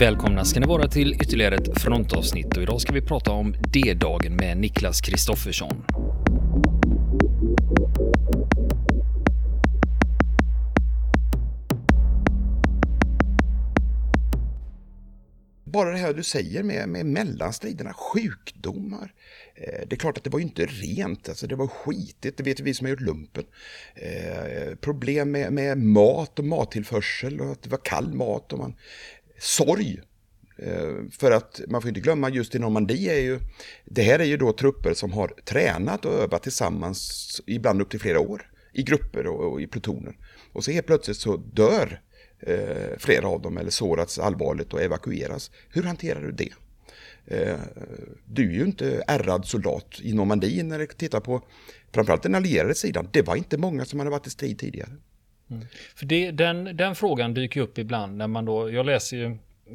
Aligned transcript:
Välkomna 0.00 0.44
ska 0.44 0.60
ni 0.60 0.66
vara 0.66 0.88
till 0.88 1.12
ytterligare 1.12 1.54
ett 1.54 1.80
frontavsnitt 1.80 2.56
och 2.56 2.62
idag 2.62 2.80
ska 2.80 2.92
vi 2.92 3.00
prata 3.00 3.30
om 3.30 3.54
D-dagen 3.72 4.36
med 4.36 4.56
Niklas 4.56 5.00
Kristoffersson. 5.00 5.84
Bara 15.64 15.90
det 15.90 15.98
här 15.98 16.14
du 16.14 16.22
säger 16.22 16.62
med, 16.62 16.88
med 16.88 17.06
mellanstriderna, 17.06 17.92
sjukdomar. 17.92 19.12
Eh, 19.54 19.86
det 19.86 19.94
är 19.94 19.96
klart 19.96 20.18
att 20.18 20.24
det 20.24 20.30
var 20.30 20.38
ju 20.38 20.44
inte 20.44 20.66
rent, 20.66 21.28
alltså 21.28 21.46
det 21.46 21.56
var 21.56 21.66
skitigt, 21.66 22.36
det 22.36 22.42
vet 22.42 22.60
vi 22.60 22.74
som 22.74 22.84
har 22.84 22.90
gjort 22.90 23.00
lumpen. 23.00 23.44
Eh, 23.94 24.74
problem 24.74 25.30
med, 25.30 25.52
med 25.52 25.78
mat 25.78 26.38
och 26.38 26.44
mattillförsel 26.44 27.40
och 27.40 27.52
att 27.52 27.62
det 27.62 27.70
var 27.70 27.84
kall 27.84 28.14
mat 28.14 28.52
och 28.52 28.58
man... 28.58 28.74
Sorg. 29.38 30.00
Eh, 30.58 30.94
för 31.10 31.30
att 31.30 31.60
man 31.68 31.82
får 31.82 31.88
inte 31.88 32.00
glömma 32.00 32.30
just 32.30 32.54
i 32.54 32.58
Normandie 32.58 33.12
är 33.12 33.20
ju, 33.20 33.40
det 33.84 34.02
här 34.02 34.18
är 34.18 34.24
ju 34.24 34.36
då 34.36 34.52
trupper 34.52 34.94
som 34.94 35.12
har 35.12 35.28
tränat 35.44 36.04
och 36.04 36.12
övat 36.12 36.42
tillsammans, 36.42 37.40
ibland 37.46 37.82
upp 37.82 37.90
till 37.90 38.00
flera 38.00 38.20
år, 38.20 38.50
i 38.72 38.82
grupper 38.82 39.26
och, 39.26 39.52
och 39.52 39.60
i 39.60 39.66
plutoner. 39.66 40.16
Och 40.52 40.64
så 40.64 40.70
helt 40.70 40.86
plötsligt 40.86 41.16
så 41.16 41.36
dör 41.36 42.00
eh, 42.40 42.98
flera 42.98 43.28
av 43.28 43.42
dem 43.42 43.58
eller 43.58 43.70
sårats 43.70 44.18
allvarligt 44.18 44.72
och 44.72 44.82
evakueras. 44.82 45.50
Hur 45.68 45.82
hanterar 45.82 46.20
du 46.20 46.32
det? 46.32 46.52
Eh, 47.26 47.58
du 48.24 48.50
är 48.50 48.54
ju 48.54 48.64
inte 48.64 49.04
ärrad 49.06 49.46
soldat 49.46 50.00
i 50.02 50.12
Normandie 50.12 50.62
när 50.62 50.78
du 50.78 50.86
tittar 50.86 51.20
på 51.20 51.42
framförallt 51.92 52.22
den 52.22 52.34
allierade 52.34 52.74
sidan. 52.74 53.08
Det 53.12 53.22
var 53.22 53.36
inte 53.36 53.58
många 53.58 53.84
som 53.84 53.98
hade 53.98 54.10
varit 54.10 54.26
i 54.26 54.30
strid 54.30 54.58
tidigare. 54.58 54.90
Mm. 55.50 55.66
För 55.94 56.06
det, 56.06 56.30
den, 56.30 56.76
den 56.76 56.94
frågan 56.94 57.34
dyker 57.34 57.60
upp 57.60 57.78
ibland 57.78 58.16
när 58.16 58.26
man 58.26 58.44
då, 58.44 58.70
jag 58.70 58.86
läser 58.86 59.16
ju 59.16 59.24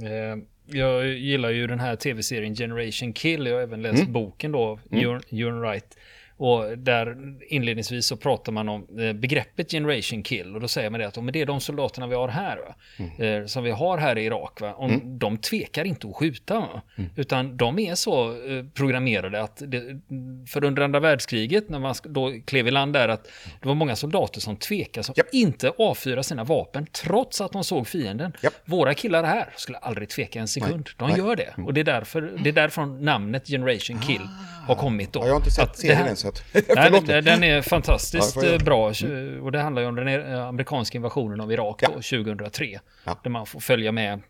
eh, 0.08 0.38
jag 0.66 1.08
gillar 1.08 1.50
ju 1.50 1.68
den 1.68 1.80
här 1.80 1.96
tv-serien 1.96 2.56
Generation 2.56 3.14
Kill. 3.14 3.46
Jag 3.46 3.56
har 3.56 3.62
även 3.62 3.82
läst 3.82 4.00
mm. 4.02 4.14
boken 4.14 4.52
då, 4.52 4.80
mm. 4.92 5.20
You're, 5.30 5.72
Right. 5.72 5.98
Och 6.38 6.78
där 6.78 7.18
inledningsvis 7.48 8.06
så 8.06 8.18
pratar 8.18 8.52
man 8.52 8.70
om 8.70 9.00
eh, 9.00 9.14
begreppet 9.14 9.72
generation 9.72 10.24
kill 10.24 10.56
och 10.56 10.62
då 10.62 10.68
säger 10.68 10.90
man 10.90 11.00
det 11.00 11.08
att 11.08 11.18
om 11.18 11.32
det 11.32 11.42
är 11.42 11.46
de 11.46 11.60
soldaterna 11.60 12.08
vi 12.08 12.16
har 12.16 12.28
här? 12.28 12.76
Mm. 12.98 13.42
Eh, 13.42 13.46
som 13.46 13.64
vi 13.64 13.72
har 13.72 13.98
här 13.98 14.18
i 14.18 14.26
Irak, 14.26 14.62
va? 14.62 14.74
Om 14.74 14.92
mm. 14.92 15.20
de 15.20 15.38
tvekar 15.38 15.86
inte 15.86 16.08
att 16.08 16.16
skjuta, 16.16 16.56
mm. 16.98 17.10
utan 17.16 17.58
de 17.58 17.80
är 17.80 17.96
så 17.96 18.32
eh, 18.32 18.66
programmerade 18.74 19.42
att, 19.42 19.62
det, 19.68 20.00
för 20.48 20.64
under 20.64 20.82
andra 20.82 21.00
världskriget 21.00 21.70
när 21.70 21.80
man 21.80 21.96
då 22.04 22.34
klev 22.46 22.68
i 22.68 22.72
land 22.72 22.94
där, 22.94 23.10
att 23.10 23.24
det 23.62 23.68
var 23.68 23.76
många 23.76 23.96
soldater 23.96 24.42
som 24.42 24.56
tvekade, 24.56 25.04
som 25.04 25.16
yep. 25.18 25.28
inte 25.32 25.74
avfyra 25.78 26.24
sina 26.24 26.44
vapen 26.44 26.88
trots 26.92 27.42
att 27.42 27.52
de 27.52 27.64
såg 27.64 27.88
fienden. 27.88 28.34
Yep. 28.44 28.54
Våra 28.66 28.94
killar 28.94 29.24
här 29.24 29.50
skulle 29.56 29.78
aldrig 29.78 30.10
tveka 30.10 30.40
en 30.40 30.48
sekund, 30.48 30.90
Nej. 31.00 31.10
de 31.10 31.18
gör 31.18 31.36
det. 31.36 31.44
Mm. 31.44 31.66
Och 31.66 31.74
det 31.74 31.80
är, 31.80 31.86
därför, 31.86 32.22
det 32.44 32.50
är 32.50 32.54
därifrån 32.54 33.06
namnet 33.06 33.48
generation 33.48 34.00
kill 34.00 34.22
ah. 34.22 34.66
har 34.68 34.76
kommit 34.76 35.14
då. 35.14 35.20
Ja, 35.20 35.26
jag 35.26 35.34
har 35.34 35.40
inte 35.40 35.52
sett 35.52 35.78
serien 35.78 36.16
att... 36.26 36.44
Nej, 37.08 37.22
den 37.22 37.44
är 37.44 37.62
fantastiskt 37.62 38.38
ja, 38.44 38.58
bra. 38.58 38.94
Och 39.42 39.52
det 39.52 39.60
handlar 39.60 39.82
ju 39.82 39.88
om 39.88 39.96
den 39.96 40.36
amerikanska 40.36 40.98
invasionen 40.98 41.42
av 41.42 41.52
Irak 41.52 41.80
ja. 41.82 41.88
då, 41.88 41.94
2003. 41.94 42.80
Ja. 43.04 43.20
Där 43.24 43.30
man 43.30 43.46
får 43.46 43.60
följa 43.60 43.92
med 43.92 44.22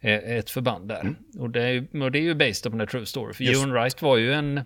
eh, 0.00 0.14
ett 0.14 0.50
förband 0.50 0.88
där. 0.88 1.00
Mm. 1.00 1.16
Och, 1.38 1.50
det 1.50 1.62
är, 1.62 2.02
och 2.02 2.12
det 2.12 2.18
är 2.18 2.22
ju 2.22 2.34
based 2.34 2.74
on 2.74 2.80
a 2.80 2.86
true 2.86 3.06
story. 3.06 3.34
För 3.34 3.44
Ewan 3.44 3.72
Wright 3.72 4.02
var 4.02 4.16
ju 4.16 4.32
en... 4.32 4.58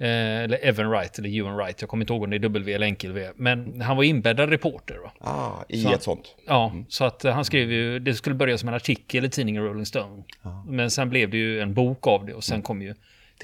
Eh, 0.00 0.44
eller 0.44 0.64
Evan 0.64 0.90
Wright, 0.90 1.18
eller 1.18 1.38
Ewan 1.38 1.56
Wright, 1.56 1.80
jag 1.80 1.90
kommer 1.90 2.02
inte 2.02 2.12
ihåg 2.12 2.22
om 2.22 2.30
det 2.30 2.36
är 2.36 2.40
W 2.40 2.74
eller 2.74 2.86
enkel-V. 2.86 3.30
Men 3.36 3.80
han 3.80 3.96
var 3.96 4.04
inbäddad 4.04 4.48
reporter. 4.48 4.98
Va? 4.98 5.12
Ah, 5.20 5.64
I 5.68 5.82
så 5.82 5.92
ett 5.92 6.02
sånt? 6.02 6.34
Ja, 6.46 6.70
mm. 6.70 6.84
så 6.88 7.04
att 7.04 7.22
han 7.22 7.44
skrev 7.44 7.72
ju, 7.72 7.98
det 7.98 8.14
skulle 8.14 8.34
börja 8.34 8.58
som 8.58 8.68
en 8.68 8.74
artikel 8.74 9.24
i 9.24 9.30
tidningen 9.30 9.64
Rolling 9.64 9.86
Stone. 9.86 10.22
Ah. 10.42 10.62
Men 10.66 10.90
sen 10.90 11.10
blev 11.10 11.30
det 11.30 11.36
ju 11.36 11.60
en 11.60 11.74
bok 11.74 12.06
av 12.06 12.26
det 12.26 12.34
och 12.34 12.44
sen 12.44 12.54
mm. 12.54 12.62
kom 12.62 12.82
ju 12.82 12.94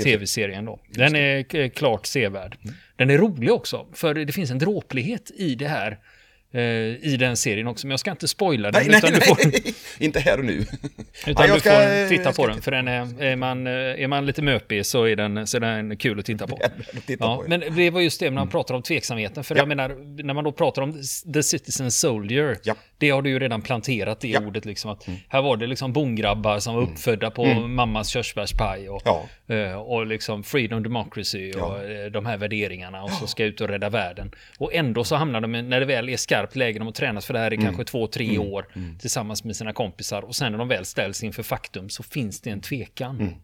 tv-serien 0.02 0.64
då. 0.64 0.80
Den 0.88 1.16
är 1.16 1.68
klart 1.68 2.06
sevärd. 2.06 2.56
Mm. 2.64 2.74
Den 2.96 3.10
är 3.10 3.18
rolig 3.18 3.52
också, 3.52 3.86
för 3.92 4.14
det 4.14 4.32
finns 4.32 4.50
en 4.50 4.58
dråplighet 4.58 5.30
i 5.36 5.54
det 5.54 5.68
här 5.68 5.98
eh, 6.54 6.60
i 7.12 7.16
den 7.18 7.36
serien 7.36 7.66
också, 7.66 7.86
men 7.86 7.90
jag 7.90 8.00
ska 8.00 8.10
inte 8.10 8.28
spoila 8.28 8.70
den. 8.70 8.86
Nej, 8.86 8.98
utan 8.98 9.10
nej, 9.10 9.20
du 9.20 9.26
får... 9.26 9.36
nej. 9.44 9.74
inte 10.06 10.20
här 10.20 10.38
och 10.38 10.44
nu. 10.44 10.66
utan 11.26 11.46
ja, 11.48 11.54
du 11.54 11.60
ska, 11.60 11.70
får 11.70 12.08
titta 12.08 12.32
på 12.32 12.46
den, 12.46 12.62
för 12.62 12.70
den 12.70 12.88
är, 12.88 13.22
är, 13.22 13.36
man, 13.36 13.66
är 13.66 14.06
man 14.06 14.26
lite 14.26 14.42
möpig 14.42 14.86
så 14.86 15.04
är 15.04 15.16
den, 15.16 15.46
så 15.46 15.56
är 15.56 15.60
den 15.60 15.96
kul 15.96 16.18
att 16.18 16.24
titta 16.24 16.46
på. 16.46 16.58
titta 17.06 17.24
ja, 17.24 17.36
på 17.36 17.44
men 17.48 17.60
det 17.76 17.90
var 17.90 18.00
just 18.00 18.20
det 18.20 18.26
när 18.26 18.32
man 18.32 18.42
mm. 18.42 18.50
pratar 18.50 18.74
om 18.74 18.82
tveksamheten, 18.82 19.44
för 19.44 19.54
ja. 19.54 19.60
jag 19.60 19.68
menar, 19.68 20.22
när 20.22 20.34
man 20.34 20.44
då 20.44 20.52
pratar 20.52 20.82
om 20.82 21.02
The 21.34 21.42
Citizen 21.42 21.90
Soldier, 21.90 22.58
ja. 22.62 22.74
det 22.98 23.10
har 23.10 23.22
du 23.22 23.30
ju 23.30 23.38
redan 23.38 23.62
planterat 23.62 24.20
det 24.20 24.38
ordet, 24.38 24.64
liksom 24.64 24.90
att 24.90 25.06
mm. 25.06 25.20
här 25.28 25.42
var 25.42 25.56
det 25.56 25.66
liksom 25.66 25.92
bongrabbar 25.92 26.58
som 26.58 26.74
var 26.74 26.82
mm. 26.82 26.94
uppfödda 26.94 27.30
på 27.30 27.44
mm. 27.44 27.74
mammas 27.74 28.08
körsbärspaj 28.08 28.88
och, 28.88 29.06
eh, 29.06 29.12
och 29.86 30.06
liksom 30.06 30.42
freedom 30.42 30.82
democracy 30.82 31.52
och 31.52 31.84
eh, 31.84 32.10
de 32.10 32.26
här 32.26 32.36
värderingarna 32.36 33.02
och 33.02 33.10
så 33.10 33.26
ska 33.26 33.44
ut 33.44 33.60
och 33.60 33.68
rädda 33.68 33.88
världen. 33.88 34.34
Och 34.58 34.74
ändå 34.74 35.04
så 35.04 35.16
hamnar 35.16 35.40
de, 35.40 35.52
när 35.52 35.80
det 35.80 35.86
väl 35.86 36.08
är 36.08 36.16
skarpt 36.16 36.56
läge. 36.56 36.78
De 36.78 36.84
har 36.84 36.92
tränat 36.92 37.24
för 37.24 37.34
det 37.34 37.40
här 37.40 37.52
i 37.52 37.56
mm. 37.56 37.66
kanske 37.66 37.84
två, 37.84 38.06
tre 38.06 38.34
mm. 38.34 38.52
år 38.52 38.66
mm. 38.74 38.98
tillsammans 38.98 39.44
med 39.44 39.56
sina 39.56 39.72
kompisar. 39.72 40.22
Och 40.22 40.36
sen 40.36 40.52
när 40.52 40.58
de 40.58 40.68
väl 40.68 40.84
ställs 40.84 41.22
inför 41.22 41.42
faktum 41.42 41.88
så 41.88 42.02
finns 42.02 42.40
det 42.40 42.50
en 42.50 42.60
tvekan. 42.60 43.20
Mm. 43.20 43.34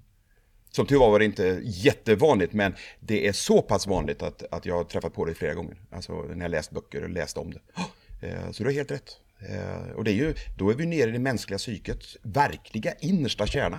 Som 0.71 0.87
tur 0.87 0.99
var 0.99 1.11
var 1.11 1.19
det 1.19 1.25
inte 1.25 1.61
jättevanligt, 1.65 2.53
men 2.53 2.75
det 3.01 3.29
är 3.29 3.33
så 3.33 3.63
pass 3.63 3.87
vanligt 3.87 4.23
att, 4.23 4.43
att 4.51 4.67
jag 4.67 4.77
har 4.77 4.85
träffat 4.85 5.15
på 5.15 5.25
det 5.25 5.35
flera 5.35 5.55
gånger. 5.55 5.77
Alltså 5.91 6.13
när 6.13 6.45
jag 6.45 6.51
läst 6.51 6.71
böcker 6.71 7.03
och 7.03 7.11
läst 7.11 7.39
om 7.39 7.51
det. 7.51 7.61
Eh, 8.23 8.51
så 8.51 8.63
du 8.63 8.69
har 8.69 8.75
helt 8.75 8.91
rätt. 8.91 9.17
Eh, 9.49 9.93
och 9.97 10.05
det 10.05 10.11
är 10.11 10.15
ju, 10.15 10.35
då 10.59 10.71
är 10.71 10.75
vi 10.75 10.87
nere 10.87 11.09
i 11.09 11.13
det 11.13 11.19
mänskliga 11.19 11.59
psykets 11.59 12.17
verkliga 12.23 12.93
innersta 13.01 13.47
kärna. 13.47 13.79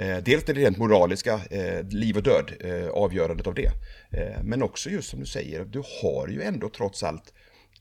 Eh, 0.00 0.18
dels 0.18 0.44
det 0.44 0.52
rent 0.52 0.78
moraliska, 0.78 1.40
eh, 1.50 1.84
liv 1.88 2.16
och 2.16 2.22
död, 2.22 2.52
eh, 2.60 2.88
avgörandet 2.88 3.46
av 3.46 3.54
det. 3.54 3.70
Eh, 4.10 4.42
men 4.42 4.62
också 4.62 4.90
just 4.90 5.10
som 5.10 5.20
du 5.20 5.26
säger, 5.26 5.64
du 5.64 5.82
har 6.02 6.28
ju 6.28 6.42
ändå 6.42 6.68
trots 6.68 7.02
allt 7.02 7.32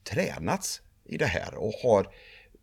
tränats 0.04 0.82
i 1.06 1.18
det 1.18 1.26
här 1.26 1.56
och 1.56 1.74
har 1.84 2.08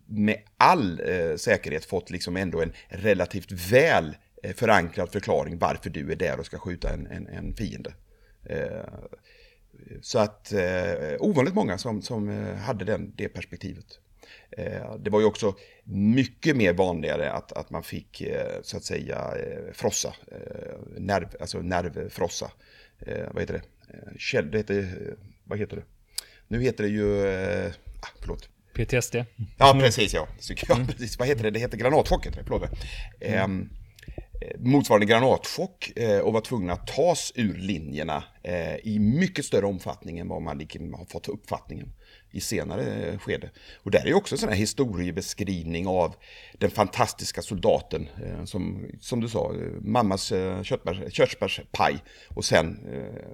med 0.06 0.38
all 0.56 1.00
eh, 1.00 1.36
säkerhet 1.36 1.84
fått 1.84 2.10
liksom 2.10 2.36
ändå 2.36 2.62
en 2.62 2.72
relativt 2.88 3.52
väl 3.52 4.16
eh, 4.42 4.54
förankrad 4.54 5.12
förklaring 5.12 5.58
varför 5.58 5.90
du 5.90 6.12
är 6.12 6.16
där 6.16 6.40
och 6.40 6.46
ska 6.46 6.58
skjuta 6.58 6.92
en, 6.92 7.06
en, 7.06 7.26
en 7.26 7.54
fiende. 7.54 7.94
Eh, 8.44 8.84
så 10.02 10.18
att 10.18 10.52
eh, 10.52 11.16
ovanligt 11.18 11.54
många 11.54 11.78
som, 11.78 12.02
som 12.02 12.28
eh, 12.28 12.54
hade 12.54 12.84
den, 12.84 13.12
det 13.16 13.28
perspektivet. 13.28 13.98
Eh, 14.56 14.96
det 14.98 15.10
var 15.10 15.20
ju 15.20 15.26
också 15.26 15.54
mycket 15.84 16.56
mer 16.56 16.72
vanligare 16.72 17.32
att, 17.32 17.52
att 17.52 17.70
man 17.70 17.82
fick 17.82 18.22
så 18.62 18.76
att 18.76 18.84
säga 18.84 19.34
frossa, 19.72 20.14
nerv, 20.98 21.28
alltså 21.40 21.58
nervfrossa. 21.58 22.50
vad 23.32 23.42
heter 23.42 23.54
det? 23.54 23.62
Käll, 24.18 24.50
det 24.50 24.58
heter, 24.58 25.14
vad 25.44 25.58
heter 25.58 25.76
det? 25.76 25.82
Nu 26.48 26.62
heter 26.62 26.84
det 26.84 26.90
ju, 26.90 27.26
eh, 27.26 27.72
ah, 28.00 28.08
förlåt. 28.20 28.48
PTSD. 28.74 29.16
Ja, 29.58 29.78
precis 29.80 30.14
ja. 30.14 30.28
ja 30.68 30.74
mm. 30.74 30.86
precis. 30.86 31.18
Vad 31.18 31.28
heter 31.28 31.42
det? 31.42 31.50
Det 31.50 31.58
heter 31.58 31.78
granatchock, 31.78 32.26
heter 32.26 32.38
det. 32.38 32.44
Förlåt. 32.44 32.70
Mm. 33.20 33.68
Eh, 34.40 34.60
motsvarande 34.60 35.06
granatchock 35.06 35.92
eh, 35.96 36.18
och 36.18 36.32
var 36.32 36.40
tvungna 36.40 36.72
att 36.72 36.86
tas 36.86 37.32
ur 37.34 37.54
linjerna 37.54 38.24
eh, 38.42 38.76
i 38.76 38.98
mycket 38.98 39.44
större 39.44 39.66
omfattning 39.66 40.18
än 40.18 40.28
vad 40.28 40.42
man 40.42 40.58
liksom 40.58 40.94
har 40.94 41.04
fått 41.04 41.28
uppfattningen 41.28 41.92
i 42.34 42.40
senare 42.40 43.18
skede. 43.18 43.50
Och 43.76 43.90
där 43.90 44.06
är 44.06 44.14
också 44.14 44.34
en 44.34 44.38
sån 44.38 44.48
här 44.48 44.56
historiebeskrivning 44.56 45.86
av 45.86 46.14
den 46.58 46.70
fantastiska 46.70 47.42
soldaten 47.42 48.08
eh, 48.24 48.44
som, 48.44 48.86
som 49.00 49.20
du 49.20 49.28
sa, 49.28 49.52
eh, 49.54 49.80
mammas 49.80 50.32
eh, 50.32 50.62
köttbärs, 50.62 51.14
körsbärspaj 51.14 51.98
och 52.28 52.44
sen 52.44 52.78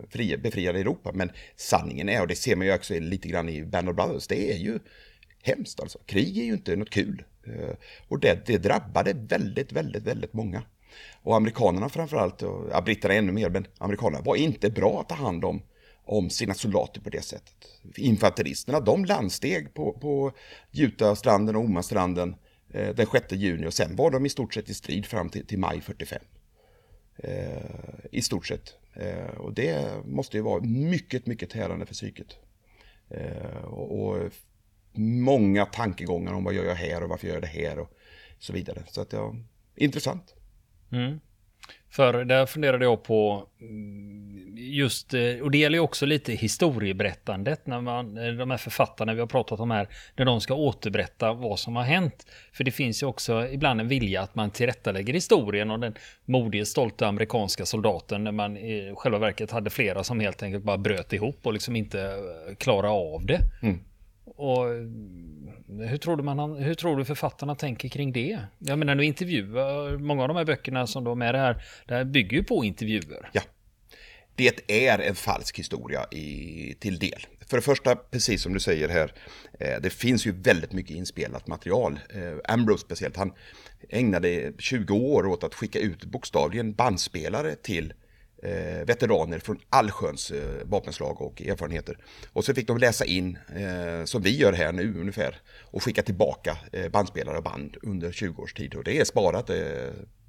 fri, 0.08 0.36
befriade 0.36 0.80
Europa. 0.80 1.10
Men 1.14 1.30
sanningen 1.56 2.08
är, 2.08 2.20
och 2.20 2.28
det 2.28 2.36
ser 2.36 2.56
man 2.56 2.66
ju 2.66 2.74
också 2.74 2.94
lite 2.94 3.28
grann 3.28 3.48
i 3.48 3.64
Band 3.64 3.88
of 3.88 3.96
Brothers, 3.96 4.26
det 4.26 4.52
är 4.52 4.58
ju 4.58 4.78
hemskt 5.42 5.80
alltså. 5.80 5.98
Krig 6.06 6.38
är 6.38 6.44
ju 6.44 6.52
inte 6.52 6.76
något 6.76 6.90
kul. 6.90 7.24
Och 8.08 8.20
det, 8.20 8.46
det 8.46 8.58
drabbade 8.58 9.12
väldigt, 9.12 9.72
väldigt, 9.72 10.02
väldigt 10.02 10.32
många. 10.32 10.62
Och 11.22 11.36
amerikanerna 11.36 11.88
framförallt, 11.88 12.42
och 12.42 12.68
ja, 12.72 12.80
britterna 12.80 13.14
ännu 13.14 13.32
mer, 13.32 13.50
men 13.50 13.66
amerikanerna 13.78 14.24
var 14.24 14.36
inte 14.36 14.70
bra 14.70 15.00
att 15.00 15.08
ta 15.08 15.14
hand 15.14 15.44
om 15.44 15.62
om 16.10 16.30
sina 16.30 16.54
soldater 16.54 17.00
på 17.00 17.10
det 17.10 17.22
sättet. 17.22 17.66
Infanteristerna, 17.96 18.80
de 18.80 19.04
landsteg 19.04 19.74
på, 19.74 19.92
på 19.92 20.32
Jutastranden 20.70 21.56
och 21.56 21.64
Omastranden 21.64 22.36
eh, 22.70 22.94
den 22.94 23.06
6 23.06 23.32
juni 23.32 23.66
och 23.66 23.74
sen 23.74 23.96
var 23.96 24.10
de 24.10 24.26
i 24.26 24.28
stort 24.28 24.54
sett 24.54 24.70
i 24.70 24.74
strid 24.74 25.06
fram 25.06 25.28
till, 25.28 25.46
till 25.46 25.58
maj 25.58 25.80
45. 25.80 26.22
Eh, 27.16 27.62
I 28.10 28.22
stort 28.22 28.46
sett. 28.46 28.74
Eh, 28.94 29.36
och 29.36 29.54
det 29.54 30.04
måste 30.04 30.36
ju 30.36 30.42
vara 30.42 30.60
mycket, 30.62 31.26
mycket 31.26 31.50
tärande 31.50 31.86
för 31.86 31.94
psyket. 31.94 32.36
Eh, 33.08 33.64
och, 33.64 34.08
och, 34.08 34.32
många 34.92 35.66
tankegångar 35.66 36.32
om 36.32 36.44
vad 36.44 36.54
gör 36.54 36.64
jag 36.64 36.74
här 36.74 37.02
och 37.02 37.08
varför 37.08 37.26
gör 37.26 37.34
jag 37.34 37.42
det 37.42 37.48
här 37.48 37.78
och 37.78 37.90
så 38.38 38.52
vidare. 38.52 38.82
Så 38.88 39.00
att 39.00 39.12
ja, 39.12 39.36
intressant. 39.76 40.34
Mm. 40.92 41.20
För 41.90 42.24
där 42.24 42.46
funderade 42.46 42.84
jag 42.84 43.02
på 43.02 43.46
mm, 43.60 44.56
just, 44.56 45.14
eh, 45.14 45.40
och 45.42 45.50
det 45.50 45.58
gäller 45.58 45.78
ju 45.78 45.82
också 45.82 46.06
lite 46.06 46.32
historieberättandet 46.32 47.66
när 47.66 47.80
man, 47.80 48.18
eh, 48.18 48.32
de 48.32 48.50
här 48.50 48.58
författarna 48.58 49.14
vi 49.14 49.20
har 49.20 49.26
pratat 49.26 49.60
om 49.60 49.70
här, 49.70 49.88
när 50.16 50.24
de 50.24 50.40
ska 50.40 50.54
återberätta 50.54 51.32
vad 51.32 51.58
som 51.58 51.76
har 51.76 51.82
hänt. 51.82 52.26
För 52.52 52.64
det 52.64 52.70
finns 52.70 53.02
ju 53.02 53.06
också 53.06 53.48
ibland 53.48 53.80
en 53.80 53.88
vilja 53.88 54.22
att 54.22 54.34
man 54.34 54.50
tillrättalägger 54.50 55.14
historien 55.14 55.70
och 55.70 55.80
den 55.80 55.94
modige, 56.24 56.66
stolta 56.66 57.06
amerikanska 57.06 57.66
soldaten 57.66 58.24
när 58.24 58.32
man 58.32 58.56
i 58.56 58.92
själva 58.96 59.18
verket 59.18 59.50
hade 59.50 59.70
flera 59.70 60.04
som 60.04 60.20
helt 60.20 60.42
enkelt 60.42 60.64
bara 60.64 60.78
bröt 60.78 61.12
ihop 61.12 61.38
och 61.42 61.52
liksom 61.52 61.76
inte 61.76 62.00
eh, 62.00 62.54
klarade 62.56 62.88
av 62.88 63.26
det. 63.26 63.40
Mm. 63.62 63.80
Och 64.40 64.64
hur 65.88 65.96
tror, 65.96 66.16
du 66.16 66.22
man, 66.22 66.56
hur 66.56 66.74
tror 66.74 66.96
du 66.96 67.04
författarna 67.04 67.54
tänker 67.54 67.88
kring 67.88 68.12
det? 68.12 68.38
Jag 68.58 68.78
menar, 68.78 68.94
du 68.94 69.04
intervjuar, 69.04 69.96
många 69.96 70.22
av 70.22 70.28
de 70.28 70.36
här 70.36 70.44
böckerna 70.44 70.86
som 70.86 71.04
då 71.04 71.10
är 71.10 71.14
med 71.14 71.34
det 71.34 71.38
här, 71.38 71.62
det 71.86 71.94
här 71.94 72.04
bygger 72.04 72.36
ju 72.36 72.44
på 72.44 72.64
intervjuer. 72.64 73.30
Ja. 73.32 73.42
Det 74.34 74.88
är 74.88 74.98
en 74.98 75.14
falsk 75.14 75.58
historia 75.58 76.06
i, 76.10 76.74
till 76.80 76.98
del. 76.98 77.26
För 77.46 77.56
det 77.56 77.62
första, 77.62 77.96
precis 77.96 78.42
som 78.42 78.52
du 78.52 78.60
säger 78.60 78.88
här, 78.88 79.12
eh, 79.60 79.80
det 79.82 79.90
finns 79.90 80.26
ju 80.26 80.32
väldigt 80.32 80.72
mycket 80.72 80.96
inspelat 80.96 81.46
material. 81.46 82.00
Eh, 82.14 82.52
Ambrose 82.54 82.84
speciellt, 82.84 83.16
han 83.16 83.32
ägnade 83.88 84.52
20 84.58 84.94
år 84.94 85.26
åt 85.26 85.44
att 85.44 85.54
skicka 85.54 85.78
ut 85.78 86.04
bokstavligen 86.04 86.72
bandspelare 86.72 87.54
till 87.54 87.92
eh, 88.42 88.86
veteraner 88.86 89.38
från 89.38 89.58
allsköns 89.68 90.30
eh, 90.30 90.64
vapenslag 90.64 91.20
och 91.20 91.42
erfarenheter. 91.42 91.98
Och 92.32 92.44
så 92.44 92.54
fick 92.54 92.66
de 92.66 92.78
läsa 92.78 93.04
in, 93.04 93.38
eh, 93.56 94.04
som 94.04 94.22
vi 94.22 94.36
gör 94.36 94.52
här 94.52 94.72
nu 94.72 95.00
ungefär, 95.00 95.40
och 95.60 95.82
skicka 95.82 96.02
tillbaka 96.02 96.58
eh, 96.72 96.88
bandspelare 96.88 97.36
och 97.36 97.42
band 97.42 97.76
under 97.82 98.12
20 98.12 98.42
års 98.42 98.54
tid. 98.54 98.74
Och 98.74 98.84
det 98.84 98.98
är 98.98 99.04
sparat 99.04 99.50
eh, 99.50 99.56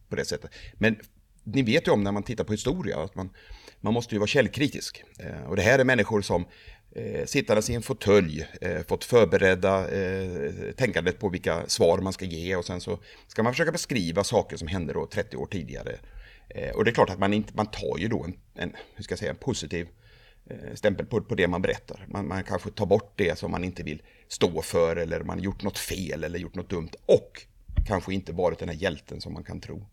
på 0.09 0.15
det 0.15 0.25
sättet. 0.25 0.51
Men 0.73 0.95
ni 1.43 1.61
vet 1.61 1.87
ju 1.87 1.91
om 1.91 2.03
när 2.03 2.11
man 2.11 2.23
tittar 2.23 2.43
på 2.43 2.51
historia 2.51 2.99
att 2.99 3.15
man, 3.15 3.29
man 3.79 3.93
måste 3.93 4.15
ju 4.15 4.19
vara 4.19 4.27
källkritisk. 4.27 5.03
Eh, 5.19 5.49
och 5.49 5.55
det 5.55 5.61
här 5.61 5.79
är 5.79 5.83
människor 5.83 6.21
som 6.21 6.45
eh, 6.95 7.25
sittandes 7.25 7.69
i 7.69 7.73
en 7.73 7.81
fåtölj, 7.81 8.47
eh, 8.61 8.81
fått 8.87 9.03
förberedda 9.03 9.89
eh, 9.89 10.51
tänkandet 10.77 11.19
på 11.19 11.29
vilka 11.29 11.63
svar 11.67 11.97
man 11.97 12.13
ska 12.13 12.25
ge 12.25 12.55
och 12.55 12.65
sen 12.65 12.81
så 12.81 12.99
ska 13.27 13.43
man 13.43 13.53
försöka 13.53 13.71
beskriva 13.71 14.23
saker 14.23 14.57
som 14.57 14.67
hände 14.67 14.93
då 14.93 15.05
30 15.05 15.37
år 15.37 15.45
tidigare 15.45 15.91
Eh, 15.91 15.97
Eh, 16.55 16.75
och 16.75 16.85
det 16.85 16.91
är 16.91 16.93
klart 16.93 17.09
att 17.09 17.19
man, 17.19 17.33
inte, 17.33 17.53
man 17.55 17.65
tar 17.65 17.97
ju 17.97 18.07
då 18.07 18.23
en, 18.23 18.33
en, 18.55 18.75
hur 18.95 19.03
ska 19.03 19.11
jag 19.11 19.19
säga, 19.19 19.31
en 19.31 19.37
positiv 19.37 19.87
eh, 20.49 20.73
stämpel 20.75 21.05
på, 21.05 21.21
på 21.21 21.35
det 21.35 21.47
man 21.47 21.61
berättar. 21.61 22.05
Man, 22.07 22.27
man 22.27 22.43
kanske 22.43 22.71
tar 22.71 22.85
bort 22.85 23.13
det 23.15 23.37
som 23.37 23.51
man 23.51 23.63
inte 23.63 23.83
vill 23.83 24.01
stå 24.27 24.61
för 24.61 24.95
eller 24.95 25.19
man 25.23 25.37
har 25.37 25.43
gjort 25.43 25.63
något 25.63 25.77
fel 25.77 26.23
eller 26.23 26.39
gjort 26.39 26.55
något 26.55 26.69
dumt 26.69 26.91
och 27.05 27.41
kanske 27.87 28.13
inte 28.13 28.33
varit 28.33 28.59
den 28.59 28.69
här 28.69 28.75
hjälten 28.75 29.21
som 29.21 29.33
man 29.33 29.43
kan 29.43 29.59
tro. 29.59 29.87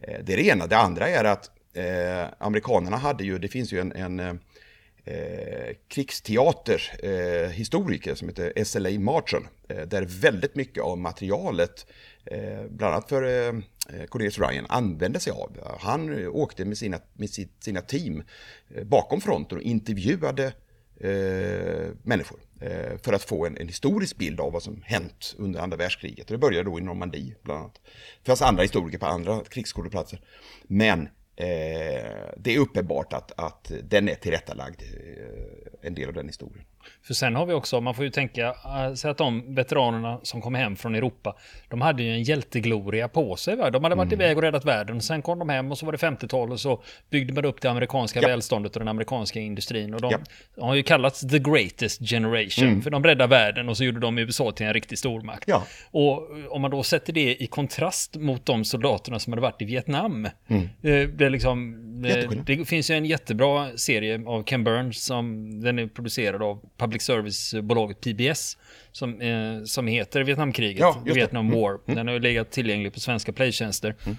Eh, 0.00 0.24
det 0.24 0.32
är 0.32 0.36
det 0.36 0.46
ena. 0.46 0.66
Det 0.66 0.76
andra 0.76 1.08
är 1.08 1.24
att 1.24 1.50
eh, 1.72 2.26
amerikanerna 2.38 2.96
hade 2.96 3.24
ju, 3.24 3.38
det 3.38 3.48
finns 3.48 3.72
ju 3.72 3.80
en, 3.80 3.92
en 3.92 4.40
eh, 5.06 5.76
krigsteaterhistoriker 5.88 8.10
eh, 8.10 8.14
som 8.14 8.28
heter 8.28 8.64
SLA 8.64 8.90
Marshall. 8.90 9.46
eh, 9.68 9.82
där 9.82 10.02
väldigt 10.02 10.54
mycket 10.54 10.82
av 10.82 10.98
materialet, 10.98 11.86
eh, 12.24 12.64
bland 12.70 12.94
annat 12.94 13.08
för 13.08 13.22
eh, 13.22 13.52
Cornelius 14.08 14.38
Ryan, 14.38 14.66
använde 14.68 15.20
sig 15.20 15.32
av. 15.32 15.78
Han 15.80 16.26
åkte 16.26 16.64
med 16.64 16.78
sina, 16.78 17.00
med 17.12 17.30
sitt, 17.30 17.64
sina 17.64 17.80
team 17.80 18.22
eh, 18.74 18.84
bakom 18.84 19.20
fronten 19.20 19.58
och 19.58 19.64
intervjuade 19.64 20.52
eh, 21.00 21.88
människor 22.02 22.38
eh, 22.60 22.98
för 23.02 23.12
att 23.12 23.22
få 23.22 23.46
en, 23.46 23.56
en, 23.56 23.68
historisk 23.68 24.16
bild 24.16 24.40
av 24.40 24.52
vad 24.52 24.62
som 24.62 24.82
hänt 24.84 25.34
under 25.38 25.60
andra 25.60 25.76
världskriget. 25.76 26.28
Det 26.28 26.38
började 26.38 26.70
då 26.70 26.78
i 26.78 26.82
Normandie 26.82 27.34
bland 27.42 27.60
annat. 27.60 27.80
Det 28.22 28.26
fanns 28.26 28.42
andra 28.42 28.62
historiker 28.62 28.98
på 28.98 29.06
andra 29.06 29.44
krigsskådeplatser. 29.44 30.20
Men 30.62 31.08
Eh, 31.36 32.32
det 32.36 32.54
är 32.54 32.58
uppenbart 32.58 33.12
att, 33.12 33.32
att 33.36 33.72
den 33.82 34.08
är 34.08 34.14
tillrättalagd, 34.14 34.82
eh, 34.82 35.86
en 35.86 35.94
del 35.94 36.08
av 36.08 36.14
den 36.14 36.26
historien. 36.26 36.64
För 37.02 37.14
sen 37.14 37.36
har 37.36 37.46
vi 37.46 37.52
också, 37.52 37.80
man 37.80 37.94
får 37.94 38.04
ju 38.04 38.10
tänka, 38.10 38.46
äh, 38.46 38.94
säg 38.94 39.10
att 39.10 39.18
de 39.18 39.54
veteranerna 39.54 40.20
som 40.22 40.40
kom 40.40 40.54
hem 40.54 40.76
från 40.76 40.94
Europa, 40.94 41.36
de 41.68 41.80
hade 41.80 42.02
ju 42.02 42.12
en 42.12 42.22
hjältegloria 42.22 43.08
på 43.08 43.36
sig. 43.36 43.56
Va? 43.56 43.70
De 43.70 43.84
hade 43.84 43.96
varit 43.96 44.12
mm. 44.12 44.20
iväg 44.20 44.36
och 44.36 44.42
räddat 44.42 44.64
världen. 44.64 45.00
Sen 45.00 45.22
kom 45.22 45.38
de 45.38 45.48
hem 45.48 45.70
och 45.70 45.78
så 45.78 45.86
var 45.86 45.92
det 45.92 45.98
50-tal 45.98 46.52
och 46.52 46.60
så 46.60 46.82
byggde 47.10 47.32
man 47.32 47.44
upp 47.44 47.60
det 47.60 47.70
amerikanska 47.70 48.20
ja. 48.20 48.28
välståndet 48.28 48.76
och 48.76 48.80
den 48.80 48.88
amerikanska 48.88 49.40
industrin. 49.40 49.94
Och 49.94 50.00
de 50.00 50.12
ja. 50.12 50.64
har 50.66 50.74
ju 50.74 50.82
kallats 50.82 51.20
the 51.20 51.38
greatest 51.38 52.08
generation, 52.08 52.68
mm. 52.68 52.82
för 52.82 52.90
de 52.90 53.04
räddade 53.04 53.30
världen 53.30 53.68
och 53.68 53.76
så 53.76 53.84
gjorde 53.84 54.00
de 54.00 54.18
USA 54.18 54.52
till 54.52 54.66
en 54.66 54.74
riktig 54.74 54.98
stormakt. 54.98 55.44
Ja. 55.48 55.66
Och 55.90 56.28
om 56.48 56.62
man 56.62 56.70
då 56.70 56.82
sätter 56.82 57.12
det 57.12 57.42
i 57.42 57.46
kontrast 57.46 58.16
mot 58.16 58.46
de 58.46 58.64
soldaterna 58.64 59.18
som 59.18 59.32
hade 59.32 59.42
varit 59.42 59.62
i 59.62 59.64
Vietnam, 59.64 60.28
mm. 60.46 60.68
Eh, 60.82 61.08
det, 61.08 61.30
liksom, 61.30 61.74
eh, 62.04 62.30
det 62.46 62.64
finns 62.64 62.90
ju 62.90 62.94
en 62.94 63.04
jättebra 63.04 63.68
serie 63.76 64.22
av 64.26 64.44
Ken 64.44 64.64
Burns 64.64 65.04
som 65.04 65.60
den 65.60 65.78
är 65.78 65.86
producerad 65.86 66.42
av 66.42 66.60
public 66.76 67.02
service-bolaget 67.02 68.00
PBS 68.00 68.56
som, 68.92 69.20
eh, 69.20 69.64
som 69.64 69.86
heter 69.86 70.20
Vietnamkriget, 70.20 70.80
ja, 70.80 71.02
Vietnam 71.04 71.46
mm. 71.46 71.60
War. 71.60 71.70
Mm. 71.70 71.96
Den 71.96 72.06
har 72.06 72.14
ju 72.14 72.20
legat 72.20 72.50
tillgänglig 72.50 72.92
på 72.92 73.00
svenska 73.00 73.32
playtjänster. 73.32 73.94
Mm. 74.04 74.16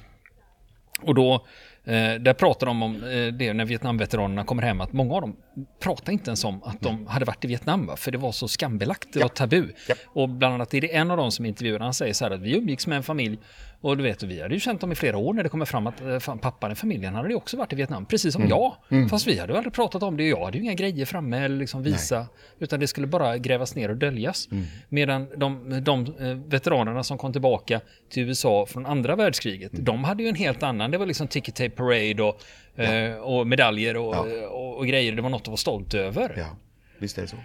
Och 1.02 1.16
då 1.16 1.46
Eh, 1.88 2.16
där 2.16 2.34
pratar 2.34 2.68
de 2.68 2.84
om 2.84 2.96
eh, 3.04 3.34
det 3.34 3.54
när 3.54 3.66
Vietnamveteranerna 3.66 4.44
kommer 4.44 4.64
hem, 4.64 4.82
att 4.82 4.94
många 4.94 5.16
av 5.16 5.22
dem 5.22 5.36
pratar 5.80 6.14
inte 6.14 6.30
ens 6.30 6.44
om 6.44 6.64
att 6.64 6.82
de 6.82 7.08
hade 7.08 7.26
varit 7.26 7.46
i 7.46 7.48
Vietnam, 7.48 7.86
va? 7.86 7.96
för 7.96 8.12
det 8.12 8.18
var 8.18 8.32
så 8.32 8.48
skambelagt, 8.48 9.14
det 9.14 9.20
ja. 9.20 9.26
var 9.26 9.30
tabu. 9.30 9.68
Ja. 9.88 9.96
Och 10.06 10.30
bland 10.30 10.54
annat 10.54 10.74
är 10.74 10.82
det 10.82 10.96
en 10.96 11.12
av 11.12 11.18
dem 11.18 11.32
som 11.32 11.46
intervjuar, 11.46 11.80
han 11.80 11.94
säger 11.94 12.14
så 12.14 12.26
här 12.26 12.32
att 12.32 12.42
vi 12.42 12.58
umgicks 12.58 12.88
med 12.88 12.96
en 12.96 13.04
familj 13.04 13.40
och 13.82 13.98
du 13.98 14.04
vet, 14.04 14.24
vi 14.24 14.42
hade 14.42 14.54
ju 14.54 14.60
känt 14.60 14.82
dem 14.82 14.92
i 14.92 14.96
flera 14.96 15.18
år 15.18 15.34
när 15.34 15.44
det 15.44 15.50
kommer 15.50 15.66
fram 15.66 15.88
att 15.88 16.02
eh, 16.02 16.20
fan, 16.20 16.40
pappan 16.40 16.72
i 16.72 16.76
familjen 16.76 17.16
hade 17.16 17.30
ju 17.30 17.36
också 17.36 17.58
varit 17.58 17.74
i 17.74 17.76
Vietnam, 17.76 18.06
precis 18.06 18.34
som 18.34 18.42
mm. 18.42 18.50
jag. 18.50 18.76
Mm. 18.90 19.10
Fast 19.10 19.28
vi 19.28 19.40
hade 19.40 19.54
ju 19.54 19.58
aldrig 19.58 19.74
pratat 19.74 20.04
om 20.04 20.18
det, 20.18 20.24
jag 20.24 20.46
hade 20.46 20.58
ju 20.58 20.64
inga 20.64 20.74
grejer 20.74 21.06
framme 21.06 21.46
eller 21.46 21.58
liksom 21.58 21.84
visa, 21.84 22.18
Nej. 22.18 22.28
utan 22.60 22.80
det 22.80 22.88
skulle 22.88 23.08
bara 23.08 23.38
grävas 23.38 23.76
ner 23.76 23.90
och 23.90 23.98
döljas. 23.98 24.48
Mm. 24.52 24.66
Medan 24.90 25.28
de, 25.36 25.84
de 25.84 26.14
veteranerna 26.48 27.04
som 27.04 27.18
kom 27.18 27.32
tillbaka 27.32 27.82
till 28.10 28.24
USA 28.24 28.66
från 28.66 28.86
andra 28.86 29.16
världskriget, 29.16 29.74
mm. 29.74 29.86
de 29.86 30.04
hade 30.04 30.24
ju 30.24 30.30
en 30.30 30.36
helt 30.36 30.64
annan, 30.64 30.92
det 30.92 30.98
var 30.98 31.06
liksom 31.06 31.28
ticket 31.28 31.56
tape 31.56 31.70
parade 31.70 32.24
och, 32.24 32.42
ja. 32.76 32.84
eh, 32.84 33.16
och 33.16 33.48
medaljer 33.48 33.98
och, 33.98 34.16
ja. 34.16 34.48
och, 34.48 34.78
och, 34.78 34.88
grejer. 34.88 35.12
Det 35.12 35.22
var 35.22 35.30
något 35.30 35.42
att 35.42 35.48
vara 35.48 35.58
stolt 35.58 35.94
över. 35.94 36.34
Ja, 36.38 36.56
visst 37.00 37.18
är 37.18 37.22
det 37.22 37.28
så. 37.28 37.38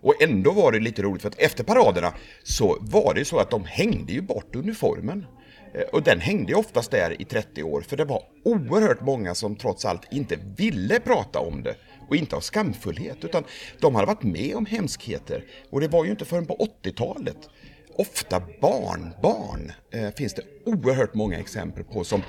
Och 0.00 0.22
ändå 0.22 0.52
var 0.52 0.72
det 0.72 0.80
lite 0.80 1.02
roligt 1.02 1.22
för 1.22 1.28
att 1.28 1.38
efter 1.38 1.64
paraderna 1.64 2.14
så 2.42 2.78
var 2.80 3.14
det 3.14 3.24
så 3.24 3.38
att 3.38 3.50
de 3.50 3.64
hängde 3.64 4.12
ju 4.12 4.20
bort 4.20 4.56
uniformen. 4.56 5.26
Eh, 5.74 5.82
och 5.92 6.02
den 6.02 6.20
hängde 6.20 6.54
oftast 6.54 6.90
där 6.90 7.22
i 7.22 7.24
30 7.24 7.62
år 7.62 7.80
för 7.80 7.96
det 7.96 8.04
var 8.04 8.22
oerhört 8.44 9.00
många 9.00 9.34
som 9.34 9.56
trots 9.56 9.84
allt 9.84 10.12
inte 10.12 10.38
ville 10.56 11.00
prata 11.00 11.38
om 11.38 11.62
det 11.62 11.76
och 12.08 12.16
inte 12.16 12.36
av 12.36 12.40
skamfullhet 12.40 13.24
utan 13.24 13.44
de 13.80 13.94
hade 13.94 14.06
varit 14.06 14.22
med 14.22 14.56
om 14.56 14.66
hemskheter 14.66 15.44
och 15.70 15.80
det 15.80 15.88
var 15.88 16.04
ju 16.04 16.10
inte 16.10 16.24
förrän 16.24 16.46
på 16.46 16.68
80-talet 16.84 17.48
ofta 17.96 18.42
barnbarn 18.60 19.72
eh, 19.90 20.10
finns 20.10 20.34
det 20.34 20.42
oerhört 20.64 21.14
många 21.14 21.38
exempel 21.38 21.84
på 21.84 22.04
som 22.04 22.22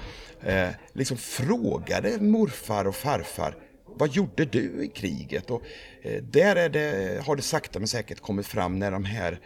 eh, 0.43 0.69
liksom 0.93 1.17
frågade 1.17 2.21
morfar 2.21 2.85
och 2.85 2.95
farfar 2.95 3.55
vad 3.97 4.09
gjorde 4.09 4.45
du 4.45 4.83
i 4.83 4.87
kriget? 4.87 5.51
Och 5.51 5.61
eh, 6.01 6.23
där 6.23 6.55
är 6.55 6.69
det, 6.69 7.21
har 7.25 7.35
det 7.35 7.41
sakta 7.41 7.79
men 7.79 7.87
säkert 7.87 8.19
kommit 8.19 8.47
fram 8.47 8.79
när 8.79 8.91
de 8.91 9.05
här 9.05 9.39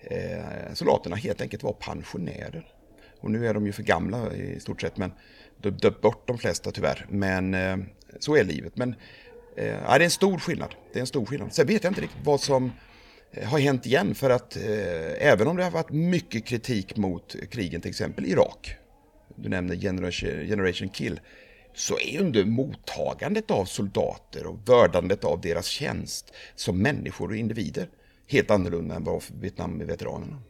eh, 0.00 0.74
soldaterna 0.74 1.16
helt 1.16 1.40
enkelt 1.40 1.62
var 1.62 1.72
pensionärer. 1.72 2.73
Och 3.24 3.30
nu 3.30 3.46
är 3.46 3.54
de 3.54 3.66
ju 3.66 3.72
för 3.72 3.82
gamla 3.82 4.34
i 4.34 4.60
stort 4.60 4.80
sett, 4.80 4.96
men 4.96 5.12
döpt 5.62 6.00
bort 6.00 6.28
de 6.28 6.38
flesta 6.38 6.70
tyvärr. 6.70 7.06
Men 7.10 7.54
eh, 7.54 7.76
så 8.18 8.36
är 8.36 8.44
livet. 8.44 8.76
Men 8.76 8.88
eh, 9.56 9.64
det 9.64 9.86
är 9.86 10.00
en 10.00 10.10
stor 10.10 10.38
skillnad. 10.38 10.74
Det 10.92 10.98
är 10.98 11.00
en 11.00 11.06
stor 11.06 11.26
skillnad. 11.26 11.54
Sen 11.54 11.66
vet 11.66 11.84
jag 11.84 11.90
inte 11.90 12.00
riktigt 12.00 12.24
vad 12.24 12.40
som 12.40 12.72
eh, 13.32 13.48
har 13.48 13.58
hänt 13.58 13.86
igen 13.86 14.14
för 14.14 14.30
att 14.30 14.56
eh, 14.56 15.28
även 15.28 15.48
om 15.48 15.56
det 15.56 15.64
har 15.64 15.70
varit 15.70 15.90
mycket 15.90 16.46
kritik 16.46 16.96
mot 16.96 17.36
krigen, 17.50 17.80
till 17.80 17.90
exempel 17.90 18.26
Irak, 18.26 18.76
du 19.36 19.48
nämner 19.48 19.76
Generation, 19.76 20.46
Generation 20.46 20.88
Kill, 20.88 21.20
så 21.74 21.98
är 21.98 22.12
ju 22.12 22.18
inte 22.18 22.44
mottagandet 22.44 23.50
av 23.50 23.64
soldater 23.64 24.46
och 24.46 24.58
vördandet 24.68 25.24
av 25.24 25.40
deras 25.40 25.66
tjänst 25.66 26.34
som 26.54 26.82
människor 26.82 27.28
och 27.28 27.36
individer 27.36 27.88
helt 28.26 28.50
annorlunda 28.50 28.94
än 28.94 29.04
vad 29.04 29.22
Vietnam-veteranerna. 29.40 30.42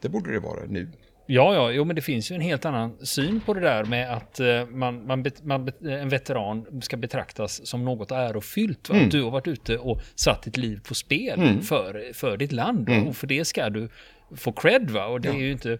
Det 0.00 0.08
borde 0.08 0.32
det 0.32 0.40
vara 0.40 0.64
nu. 0.68 0.88
Ja, 1.26 1.54
ja, 1.54 1.70
jo, 1.70 1.84
men 1.84 1.96
det 1.96 2.02
finns 2.02 2.30
ju 2.30 2.34
en 2.34 2.40
helt 2.40 2.64
annan 2.64 3.06
syn 3.06 3.40
på 3.40 3.54
det 3.54 3.60
där 3.60 3.84
med 3.84 4.12
att 4.12 4.40
uh, 4.40 4.66
man, 4.66 5.06
man, 5.06 5.24
man, 5.42 5.70
en 5.82 6.08
veteran 6.08 6.82
ska 6.82 6.96
betraktas 6.96 7.66
som 7.66 7.84
något 7.84 8.10
ärofyllt. 8.10 8.90
Mm. 8.90 9.04
Att 9.04 9.10
du 9.10 9.22
har 9.22 9.30
varit 9.30 9.48
ute 9.48 9.78
och 9.78 10.00
satt 10.14 10.42
ditt 10.42 10.56
liv 10.56 10.80
på 10.88 10.94
spel 10.94 11.40
mm. 11.40 11.62
för, 11.62 12.12
för 12.12 12.36
ditt 12.36 12.52
land. 12.52 12.88
Mm. 12.88 13.08
Och 13.08 13.16
för 13.16 13.26
det 13.26 13.44
ska 13.44 13.70
du 13.70 13.88
få 14.36 14.52
cred. 14.52 14.90
Va? 14.90 15.06
Och 15.06 15.20
det 15.20 15.28
ja. 15.28 15.34
är 15.34 15.38
ju 15.38 15.52
inte... 15.52 15.78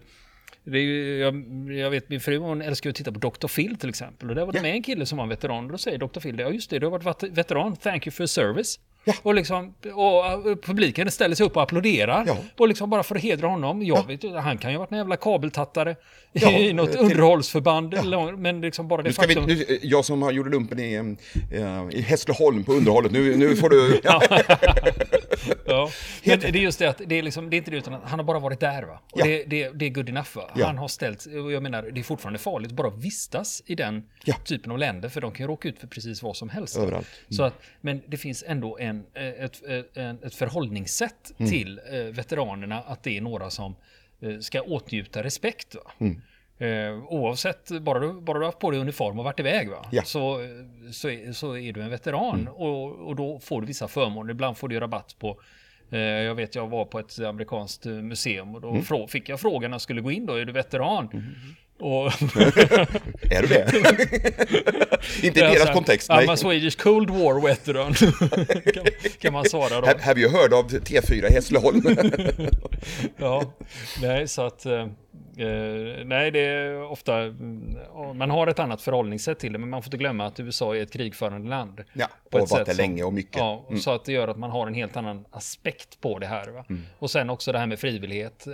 Det 0.63 0.77
är 0.77 0.83
ju, 0.83 1.17
jag, 1.17 1.35
jag, 1.71 1.89
vet 1.89 2.09
min 2.09 2.19
fru 2.19 2.37
hon 2.37 2.61
älskar 2.61 2.89
att 2.89 2.95
titta 2.95 3.11
på 3.11 3.19
Dr. 3.19 3.47
Phil 3.47 3.75
till 3.75 3.89
exempel. 3.89 4.29
Och 4.29 4.35
där 4.35 4.45
var 4.45 4.53
det 4.53 4.57
yeah. 4.57 4.63
med 4.63 4.75
en 4.75 4.83
kille 4.83 5.05
som 5.05 5.17
var 5.17 5.23
en 5.23 5.29
veteran. 5.29 5.65
Och 5.65 5.71
då 5.71 5.77
säger 5.77 5.97
Dr. 5.97 6.19
Phil, 6.19 6.39
ja 6.39 6.49
just 6.49 6.69
det, 6.69 6.79
du 6.79 6.87
har 6.87 6.99
varit 6.99 7.23
veteran, 7.23 7.75
thank 7.75 8.07
you 8.07 8.11
for 8.11 8.25
service. 8.25 8.79
Ja. 9.07 9.13
Och, 9.23 9.35
liksom, 9.35 9.73
och 9.93 10.61
publiken 10.61 11.11
ställer 11.11 11.35
sig 11.35 11.45
upp 11.45 11.55
och 11.55 11.63
applåderar. 11.63 12.23
Ja. 12.27 12.37
Och 12.57 12.67
liksom 12.67 12.89
bara 12.89 13.03
för 13.03 13.15
att 13.15 13.21
hedra 13.21 13.47
honom. 13.47 13.83
Jag 13.83 13.97
ja. 13.97 14.01
vet, 14.01 14.43
han 14.43 14.57
kan 14.57 14.71
ju 14.71 14.77
ha 14.77 14.79
varit 14.79 14.91
en 14.91 14.97
jävla 14.97 15.17
kabeltattare 15.17 15.95
ja, 16.31 16.49
i 16.51 16.73
något 16.73 16.91
till... 16.91 16.99
underhållsförband. 16.99 17.95
Men 18.37 18.61
liksom 18.61 18.87
bara 18.87 19.01
det 19.01 19.09
nu 19.09 19.13
ska 19.13 19.21
faktum... 19.21 19.45
vi, 19.45 19.55
nu, 19.55 19.79
Jag 19.81 20.05
som 20.05 20.33
gjorde 20.33 20.49
lumpen 20.49 20.79
i, 20.79 20.99
uh, 20.99 21.13
i 21.91 22.01
Hässleholm 22.01 22.63
på 22.63 22.73
underhållet, 22.73 23.11
nu, 23.11 23.35
nu 23.35 23.55
får 23.55 23.69
du... 23.69 24.01
ja. 25.77 25.89
Men 26.23 26.39
det 26.39 26.47
är 26.47 26.63
just 26.63 26.79
det 26.79 26.89
att 26.89 27.01
det 27.05 27.15
är, 27.15 27.23
liksom, 27.23 27.49
det 27.49 27.55
är 27.55 27.57
inte 27.57 27.71
det 27.71 27.77
utan 27.77 27.93
att 27.93 28.09
han 28.09 28.19
har 28.19 28.23
bara 28.23 28.39
varit 28.39 28.59
där 28.59 28.83
va? 28.83 28.99
Och 29.11 29.23
det, 29.23 29.43
det, 29.43 29.69
det 29.69 29.85
är 29.85 29.89
good 29.89 30.09
enough 30.09 30.29
va? 30.35 30.49
Han 30.55 30.77
har 30.77 30.87
ställt, 30.87 31.25
och 31.25 31.51
jag 31.51 31.63
menar 31.63 31.81
det 31.81 31.99
är 31.99 32.03
fortfarande 32.03 32.39
farligt 32.39 32.71
bara 32.71 32.87
att 32.87 32.97
vistas 32.97 33.63
i 33.65 33.75
den 33.75 34.03
typen 34.43 34.71
av 34.71 34.77
länder 34.77 35.09
för 35.09 35.21
de 35.21 35.31
kan 35.31 35.43
ju 35.43 35.47
råka 35.47 35.69
ut 35.69 35.79
för 35.79 35.87
precis 35.87 36.23
vad 36.23 36.37
som 36.37 36.49
helst. 36.49 36.77
Överallt. 36.77 37.07
Mm. 37.19 37.37
Så 37.37 37.43
att, 37.43 37.53
men 37.81 38.01
det 38.07 38.17
finns 38.17 38.43
ändå 38.47 38.77
en, 38.77 39.05
ett, 39.13 39.63
ett, 39.63 39.97
ett 40.23 40.35
förhållningssätt 40.35 41.33
mm. 41.37 41.51
till 41.51 41.81
eh, 41.91 41.99
veteranerna 41.99 42.79
att 42.79 43.03
det 43.03 43.17
är 43.17 43.21
några 43.21 43.49
som 43.49 43.75
eh, 44.21 44.39
ska 44.39 44.61
åtnjuta 44.61 45.23
respekt. 45.23 45.75
Va? 45.75 45.91
Mm. 45.97 46.21
Eh, 46.59 47.03
oavsett, 47.03 47.71
bara 47.81 47.99
du, 47.99 48.13
bara 48.13 48.33
du 48.37 48.39
har 48.39 48.45
haft 48.45 48.59
på 48.59 48.71
dig 48.71 48.79
uniform 48.79 49.19
och 49.19 49.25
varit 49.25 49.39
iväg 49.39 49.69
va? 49.69 49.85
Ja. 49.91 50.03
Så, 50.03 50.47
så, 50.91 51.09
är, 51.09 51.31
så 51.31 51.57
är 51.57 51.73
du 51.73 51.81
en 51.81 51.89
veteran 51.89 52.39
mm. 52.39 52.53
och, 52.53 53.07
och 53.07 53.15
då 53.15 53.39
får 53.39 53.61
du 53.61 53.67
vissa 53.67 53.87
förmåner. 53.87 54.31
Ibland 54.31 54.57
får 54.57 54.67
du 54.67 54.79
rabatt 54.79 55.15
på 55.19 55.29
eh, 55.29 55.35
jag 55.89 56.35
vet 56.35 56.55
jag 56.55 56.67
var 56.67 56.85
på 56.85 56.99
ett 56.99 57.19
amerikanskt 57.19 57.85
museum 57.85 58.55
och 58.55 58.61
då 58.61 58.69
mm. 58.69 59.07
fick 59.07 59.29
jag 59.29 59.39
frågan 59.39 59.71
när 59.71 59.75
jag 59.75 59.81
skulle 59.81 60.01
gå 60.01 60.11
in 60.11 60.25
då, 60.25 60.33
är 60.33 60.45
du 60.45 60.51
veteran? 60.51 61.09
Mm. 61.13 61.25
Och 61.79 62.05
är 63.31 63.41
du 63.41 63.47
det? 63.47 63.71
Inte 65.27 65.39
i 65.39 65.43
deras 65.43 65.67
här, 65.67 65.73
kontext. 65.73 66.09
I'm 66.09 66.31
a 66.31 66.37
Swedish 66.37 66.77
Cold 66.77 67.09
War 67.09 67.41
veteran. 67.41 67.93
kan, 68.73 68.85
kan, 69.19 69.33
man 69.33 69.45
svara 69.45 69.81
då. 69.81 69.87
Have 70.01 70.21
you 70.21 70.31
heard 70.31 70.53
of 70.53 70.65
T4 70.65 71.31
Hässleholm? 71.31 71.81
ja, 73.17 73.53
nej 74.01 74.27
så 74.27 74.41
att... 74.41 74.65
Uh, 75.39 76.05
nej, 76.05 76.31
det 76.31 76.39
är 76.39 76.83
ofta... 76.83 77.25
Uh, 77.25 77.33
man 78.13 78.29
har 78.29 78.47
ett 78.47 78.59
annat 78.59 78.81
förhållningssätt 78.81 79.39
till 79.39 79.53
det, 79.53 79.59
men 79.59 79.69
man 79.69 79.81
får 79.81 79.87
inte 79.87 79.97
glömma 79.97 80.25
att 80.25 80.39
USA 80.39 80.75
är 80.75 80.81
ett 80.81 80.93
krigförande 80.93 81.49
land. 81.49 81.83
Ja, 81.93 82.07
och 82.31 82.49
varit 82.49 82.65
det 82.65 82.73
länge 82.73 83.03
och 83.03 83.13
mycket. 83.13 83.37
Ja, 83.37 83.65
mm. 83.67 83.79
så 83.79 83.91
att 83.91 84.05
det 84.05 84.11
gör 84.11 84.27
att 84.27 84.37
man 84.37 84.51
har 84.51 84.67
en 84.67 84.73
helt 84.73 84.97
annan 84.97 85.25
aspekt 85.31 86.01
på 86.01 86.19
det 86.19 86.27
här. 86.27 86.49
Mm. 86.49 86.81
Och 86.99 87.11
sen 87.11 87.29
också 87.29 87.51
det 87.51 87.59
här 87.59 87.67
med 87.67 87.79
frivillighet. 87.79 88.47
Uh, 88.47 88.53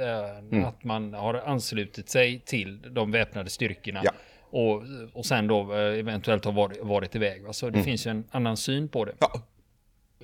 mm. 0.52 0.66
Att 0.66 0.84
man 0.84 1.13
har 1.13 1.34
anslutit 1.34 2.10
sig 2.10 2.40
till 2.40 2.94
de 2.94 3.12
väpnade 3.12 3.50
styrkorna. 3.50 4.02
Ja. 4.04 4.12
Och, 4.54 4.84
och 5.13 5.25
sen 5.25 5.48
då 5.48 5.74
eh, 5.74 6.00
eventuellt 6.00 6.46
har 6.46 6.52
varit, 6.52 6.80
varit 6.82 7.16
iväg. 7.16 7.44
Va? 7.44 7.54
Så 7.54 7.66
det 7.66 7.78
mm. 7.78 7.86
finns 7.86 8.08
ju 8.08 8.12
en 8.12 8.24
annan 8.32 8.58
syn 8.58 8.88
på 8.88 9.06
det. 9.06 9.13
Ja. 9.20 9.42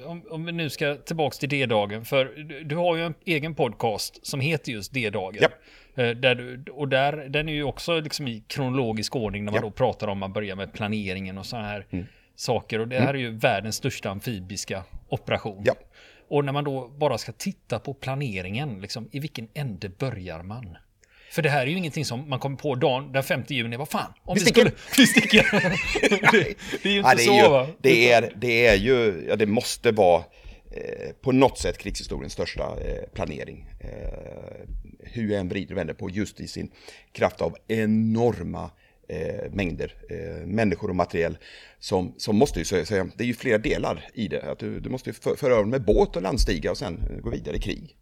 Om, 0.06 0.24
om, 0.30 0.46
vi 0.46 0.52
nu 0.52 0.70
ska 0.70 0.96
tillbaka 0.96 1.36
till 1.36 1.50
D-dagen, 1.50 2.06
för 2.06 2.26
du, 2.26 2.64
du, 2.64 2.76
har 2.76 2.96
ju 2.96 3.06
en 3.06 3.14
egen 3.26 3.56
podcast 3.56 4.28
som 4.28 4.40
heter 4.40 4.72
just 4.72 4.94
D-dagen. 4.94 5.42
Ja. 5.42 5.50
Eh, 5.96 6.10
där 6.10 6.60
och 6.72 6.88
där, 6.88 7.14
den 7.30 7.50
är 7.50 7.54
ju 7.54 7.64
också 7.64 8.00
liksom 8.00 8.28
i 8.28 8.44
kronologisk 8.48 9.16
ordning 9.16 9.46
när 9.46 9.52
man 9.52 9.62
ja. 9.62 9.68
då 9.68 9.72
pratar 9.72 10.08
om 10.08 10.18
man 10.18 10.34
börjar 10.34 10.56
med 10.56 10.74
planeringen 10.74 11.38
och 11.38 11.46
sådana 11.46 11.68
här 11.68 11.86
mm. 11.90 12.06
saker. 12.36 12.80
Och 12.80 12.88
det 12.88 13.00
här 13.00 13.10
mm. 13.10 13.16
är 13.16 13.20
ju 13.20 13.38
världens 13.38 13.76
största 13.76 14.10
amfibiska 14.10 14.84
operation. 15.10 15.64
Ja. 15.66 15.74
Och 16.30 16.46
när 16.46 16.52
man 16.52 16.64
då 16.64 16.88
bara 16.88 17.18
ska 17.18 17.32
titta 17.32 17.80
på 17.80 17.94
planeringen, 17.94 18.82
liksom, 18.82 19.10
i 19.12 19.20
vilken 19.20 19.48
ände 19.54 19.90
börjar 19.90 20.44
man? 20.44 20.78
För 21.32 21.42
det 21.42 21.50
här 21.50 21.62
är 21.62 21.68
ju 21.68 21.78
ingenting 21.78 22.06
som 22.06 22.30
man 22.30 22.40
kommer 22.40 22.58
på 22.58 22.76
dagen 22.76 23.12
den 23.12 23.24
5 23.24 23.44
juni. 23.48 23.78
Vad 23.78 23.90
fan? 23.90 24.14
Om 24.24 24.34
vi 24.34 24.40
sticker! 24.40 24.72
Vi 24.98 25.08
sticker. 25.08 25.48
det, 26.32 26.32
det, 26.84 26.90
är 26.90 26.94
ju 26.94 26.98
inte 26.98 27.10
ja, 27.10 27.16
det 27.16 27.24
är 27.24 27.26
så 27.26 27.34
ju, 27.34 27.50
va? 27.50 27.68
Det 27.82 28.12
är, 28.12 28.34
det 28.36 28.68
är 28.68 28.76
ju, 28.76 29.26
ja 29.30 29.36
det 29.36 29.46
måste 29.46 29.92
vara 29.92 30.24
Eh, 30.80 31.12
på 31.22 31.32
något 31.32 31.58
sätt 31.58 31.78
krigshistoriens 31.78 32.34
största 32.34 32.78
eh, 32.82 33.04
planering. 33.14 33.66
Eh, 33.80 34.68
hur 35.00 35.32
jag 35.32 35.40
än 35.40 35.50
vrider 35.50 35.74
och 35.74 35.78
vänder 35.78 35.94
på 35.94 36.10
just 36.10 36.40
i 36.40 36.48
sin 36.48 36.72
kraft 37.12 37.42
av 37.42 37.56
enorma 37.68 38.72
eh, 39.08 39.52
mängder 39.52 39.94
eh, 40.10 40.48
människor 40.48 40.90
och 40.90 40.96
materiell 40.96 41.38
som, 41.80 42.14
som 42.18 42.36
måste 42.36 42.60
ju 42.60 42.66
säga, 42.66 43.10
det 43.16 43.24
är 43.24 43.28
ju 43.28 43.34
flera 43.34 43.58
delar 43.58 44.10
i 44.14 44.28
det. 44.28 44.52
Att 44.52 44.60
du, 44.60 44.80
du 44.80 44.90
måste 44.90 45.14
föra 45.14 45.36
för 45.36 45.52
över 45.52 45.64
med 45.64 45.86
båt 45.86 46.16
och 46.16 46.22
landstiga 46.22 46.72
och 46.72 46.78
sen 46.78 47.20
gå 47.24 47.30
vidare 47.30 47.56
i 47.56 47.60
krig. 47.60 47.98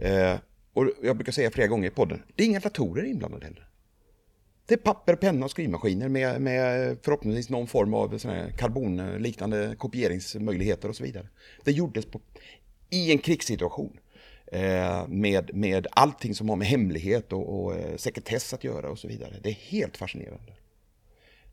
Eh, 0.00 0.36
och 0.72 0.90
jag 1.02 1.16
brukar 1.16 1.32
säga 1.32 1.50
flera 1.50 1.66
gånger 1.66 1.88
i 1.88 1.90
podden, 1.90 2.22
det 2.34 2.42
är 2.42 2.46
inga 2.46 2.60
datorer 2.60 3.04
inblandade 3.04 3.44
heller. 3.44 3.68
Det 4.66 4.74
är 4.74 4.78
papper, 4.78 5.16
penna 5.16 5.44
och 5.44 5.50
skrivmaskiner 5.50 6.08
med, 6.08 6.40
med 6.40 6.96
förhoppningsvis 7.02 7.50
någon 7.50 7.66
form 7.66 7.94
av 7.94 8.18
karbonliknande 8.56 9.74
kopieringsmöjligheter 9.78 10.88
och 10.88 10.96
så 10.96 11.04
vidare. 11.04 11.28
Det 11.64 11.72
gjordes 11.72 12.06
på, 12.06 12.20
i 12.90 13.12
en 13.12 13.18
krigssituation 13.18 13.98
eh, 14.46 15.08
med, 15.08 15.54
med 15.54 15.86
allting 15.90 16.34
som 16.34 16.48
har 16.48 16.56
med 16.56 16.66
hemlighet 16.66 17.32
och, 17.32 17.64
och 17.64 17.74
eh, 17.74 17.96
sekretess 17.96 18.54
att 18.54 18.64
göra 18.64 18.90
och 18.90 18.98
så 18.98 19.08
vidare. 19.08 19.34
Det 19.42 19.48
är 19.48 19.54
helt 19.54 19.96
fascinerande. 19.96 20.52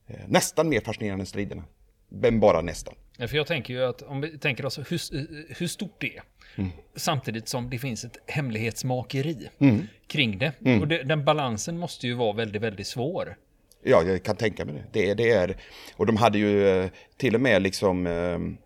Eh, 0.08 0.20
nästan 0.28 0.70
mer 0.70 0.82
fascinerande 0.82 1.22
än 1.22 1.28
striderna. 1.28 1.64
Men 2.12 2.40
bara 2.40 2.62
nästan. 2.62 2.96
Ja, 3.18 3.28
för 3.28 3.38
jag 3.38 3.48
tänker 3.48 3.74
ju 3.74 3.84
att 3.84 4.02
om 4.02 4.22
vi 4.22 4.38
tänker 4.38 4.66
oss 4.66 4.78
hur, 4.78 5.56
hur 5.60 5.68
stort 5.68 5.96
det 6.02 6.18
är. 6.18 6.24
Mm. 6.56 6.70
Samtidigt 6.96 7.48
som 7.48 7.70
det 7.70 7.80
finns 7.80 8.04
ett 8.04 8.18
hemlighetsmakeri 8.28 9.50
mm. 9.60 9.88
kring 10.08 10.38
det. 10.38 10.54
Mm. 10.66 10.82
Och 10.82 10.88
det, 10.88 11.04
den 11.04 11.26
balansen 11.26 11.78
måste 11.78 12.08
ju 12.08 12.14
vara 12.14 12.34
väldigt, 12.34 12.62
väldigt 12.62 12.88
svår. 12.88 13.38
Ja, 13.84 14.04
jag 14.04 14.24
kan 14.24 14.36
tänka 14.36 14.66
mig 14.66 14.76
det. 14.76 15.06
Det, 15.06 15.14
det 15.14 15.30
är, 15.32 15.58
och 15.96 16.06
de 16.06 16.18
hade 16.18 16.38
ju 16.38 16.68
eh, 16.68 16.90
till 17.18 17.36
och 17.36 17.42
med 17.42 17.62
liksom 17.62 18.08
ehm, 18.08 18.58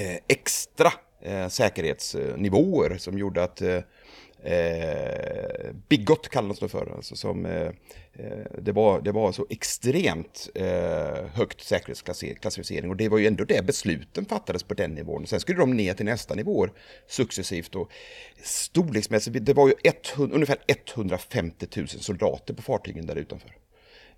eh, 0.00 0.16
extra 0.28 0.92
eh, 1.22 1.48
säkerhetsnivåer 1.48 2.96
som 2.98 3.18
gjorde 3.18 3.42
att 3.42 3.62
eh, 3.62 3.80
eh, 4.44 5.74
Bigot 5.88 6.28
kallas 6.28 6.58
det 6.58 6.68
för. 6.68 6.92
Alltså 6.96 7.16
som, 7.16 7.46
eh, 7.46 7.70
eh, 8.12 8.46
det, 8.58 8.72
var, 8.72 9.00
det 9.00 9.12
var 9.12 9.32
så 9.32 9.46
extremt 9.50 10.50
eh, 10.54 11.26
högt 11.32 11.60
säkerhetsklassificering 11.60 12.90
och 12.90 12.96
det 12.96 13.08
var 13.08 13.18
ju 13.18 13.26
ändå 13.26 13.44
det 13.44 13.66
besluten 13.66 14.24
fattades 14.24 14.62
på 14.62 14.74
den 14.74 14.90
nivån. 14.90 15.26
Sen 15.26 15.40
skulle 15.40 15.58
de 15.58 15.76
ner 15.76 15.94
till 15.94 16.06
nästa 16.06 16.34
nivå 16.34 16.68
successivt 17.06 17.74
och 17.74 17.90
storleksmässigt, 18.42 19.46
det 19.46 19.54
var 19.54 19.68
ju 19.68 19.74
100, 20.14 20.34
ungefär 20.34 20.58
150 20.66 21.66
000 21.76 21.88
soldater 21.88 22.54
på 22.54 22.62
fartygen 22.62 23.06
där 23.06 23.16
utanför. 23.16 23.56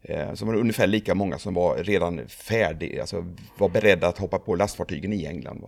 Eh, 0.03 0.35
som 0.35 0.49
var 0.49 0.55
ungefär 0.55 0.87
lika 0.87 1.15
många 1.15 1.39
som 1.39 1.55
var 1.55 1.77
redan 1.77 2.29
färdiga, 2.29 3.01
alltså 3.01 3.27
var 3.59 3.69
beredda 3.69 4.09
att 4.09 4.19
hoppa 4.19 4.39
på 4.39 4.55
lastfartygen 4.55 5.13
i 5.13 5.27
England. 5.27 5.65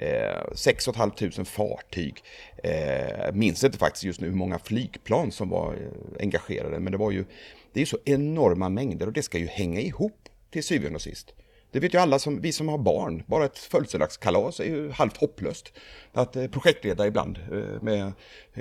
Eh, 0.00 0.54
6 0.54 0.84
500 0.84 1.44
fartyg. 1.44 2.22
Eh, 2.64 3.32
minns 3.32 3.64
inte 3.64 3.78
faktiskt 3.78 4.04
just 4.04 4.20
nu 4.20 4.28
hur 4.28 4.36
många 4.36 4.58
flygplan 4.58 5.32
som 5.32 5.48
var 5.48 5.74
eh, 5.74 6.20
engagerade, 6.20 6.80
men 6.80 6.92
det 6.92 6.98
var 6.98 7.10
ju 7.10 7.24
det 7.72 7.80
är 7.80 7.86
så 7.86 7.98
enorma 8.04 8.68
mängder 8.68 9.06
och 9.06 9.12
det 9.12 9.22
ska 9.22 9.38
ju 9.38 9.46
hänga 9.46 9.80
ihop 9.80 10.28
till 10.50 10.64
syvende 10.64 10.96
och 10.96 11.02
sist. 11.02 11.34
Det 11.72 11.80
vet 11.80 11.94
ju 11.94 11.98
alla, 11.98 12.18
som, 12.18 12.40
vi 12.40 12.52
som 12.52 12.68
har 12.68 12.78
barn, 12.78 13.22
bara 13.26 13.44
ett 13.44 13.58
födelsedagskalas 13.58 14.60
är 14.60 14.64
ju 14.64 14.90
halvt 14.90 15.16
hopplöst. 15.16 15.72
Att 16.12 16.36
eh, 16.36 16.46
projektleda 16.46 17.06
ibland 17.06 17.38
eh, 17.52 17.82
med 17.82 18.12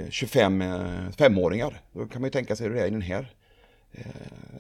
25 0.10 0.62
eh, 0.62 1.12
femåringar, 1.18 1.82
då 1.94 2.06
kan 2.06 2.22
man 2.22 2.28
ju 2.28 2.32
tänka 2.32 2.56
sig 2.56 2.68
hur 2.68 2.76
det 2.76 2.82
är 2.82 2.88
i 2.88 2.90
den 2.90 3.02
här 3.02 3.34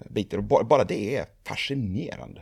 biten. 0.09 0.39
Och 0.39 0.65
bara, 0.65 0.83
det 0.83 1.15
är 1.15 1.25
fascinerande. 1.43 2.41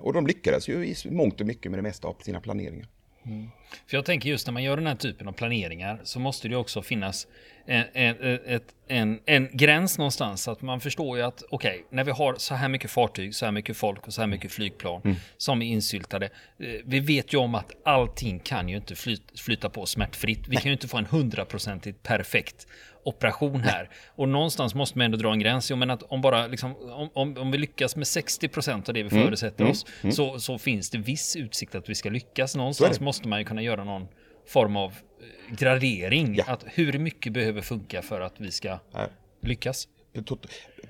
Och 0.00 0.12
de 0.12 0.26
lyckades 0.26 0.68
ju 0.68 0.86
i 0.86 0.96
mångt 1.10 1.40
och 1.40 1.46
mycket 1.46 1.70
med 1.70 1.78
det 1.78 1.82
mesta 1.82 2.08
av 2.08 2.16
sina 2.20 2.40
planeringar. 2.40 2.88
Mm. 3.26 3.50
För 3.86 3.96
jag 3.96 4.04
tänker 4.04 4.28
just 4.28 4.46
när 4.46 4.52
man 4.52 4.62
gör 4.62 4.76
den 4.76 4.86
här 4.86 4.94
typen 4.94 5.28
av 5.28 5.32
planeringar 5.32 6.00
så 6.04 6.20
måste 6.20 6.48
det 6.48 6.56
också 6.56 6.82
finnas 6.82 7.26
en, 7.66 7.84
en, 7.92 8.60
en, 8.88 9.20
en 9.26 9.48
gräns 9.52 9.98
någonstans. 9.98 10.48
Att 10.48 10.62
man 10.62 10.80
förstår 10.80 11.18
ju 11.18 11.22
att 11.22 11.42
okej, 11.50 11.70
okay, 11.70 11.82
när 11.90 12.04
vi 12.04 12.10
har 12.10 12.34
så 12.34 12.54
här 12.54 12.68
mycket 12.68 12.90
fartyg, 12.90 13.34
så 13.34 13.44
här 13.44 13.52
mycket 13.52 13.76
folk 13.76 14.06
och 14.06 14.14
så 14.14 14.20
här 14.20 14.28
mycket 14.28 14.52
flygplan 14.52 15.00
mm. 15.04 15.16
som 15.36 15.62
är 15.62 15.66
insyltade. 15.66 16.26
Eh, 16.26 16.68
vi 16.84 17.00
vet 17.00 17.32
ju 17.32 17.38
om 17.38 17.54
att 17.54 17.72
allting 17.84 18.38
kan 18.38 18.68
ju 18.68 18.76
inte 18.76 18.94
flyta 19.36 19.70
på 19.70 19.86
smärtfritt. 19.86 20.48
Vi 20.48 20.56
kan 20.56 20.66
ju 20.66 20.72
inte 20.72 20.88
få 20.88 20.96
en 20.96 21.06
hundraprocentigt 21.06 22.02
perfekt 22.02 22.66
operation 23.06 23.60
här. 23.60 23.82
Nej. 23.82 23.90
Och 24.16 24.28
någonstans 24.28 24.74
måste 24.74 24.98
man 24.98 25.04
ändå 25.04 25.18
dra 25.18 25.32
en 25.32 25.38
gräns. 25.38 25.70
Jag 25.70 25.78
menar 25.78 25.94
att 25.94 26.02
om, 26.02 26.20
bara, 26.20 26.46
liksom, 26.46 26.76
om, 26.76 27.10
om, 27.12 27.36
om 27.38 27.50
vi 27.50 27.58
lyckas 27.58 27.96
med 27.96 28.04
60% 28.04 28.88
av 28.88 28.94
det 28.94 29.02
vi 29.02 29.10
mm. 29.10 29.24
förutsätter 29.24 29.60
mm. 29.60 29.70
oss 29.70 29.86
mm. 30.02 30.12
Så, 30.12 30.38
så 30.38 30.58
finns 30.58 30.90
det 30.90 30.98
viss 30.98 31.36
utsikt 31.36 31.74
att 31.74 31.88
vi 31.88 31.94
ska 31.94 32.10
lyckas. 32.10 32.56
Någonstans 32.56 33.00
måste 33.00 33.28
man 33.28 33.38
ju 33.38 33.44
kunna 33.44 33.62
göra 33.62 33.84
någon 33.84 34.08
form 34.46 34.76
av 34.76 34.90
eh, 34.90 35.54
gradering. 35.54 36.34
Ja. 36.34 36.44
Att 36.46 36.64
hur 36.66 36.98
mycket 36.98 37.32
behöver 37.32 37.62
funka 37.62 38.02
för 38.02 38.20
att 38.20 38.34
vi 38.38 38.50
ska 38.50 38.78
Nej. 38.94 39.08
lyckas. 39.40 39.88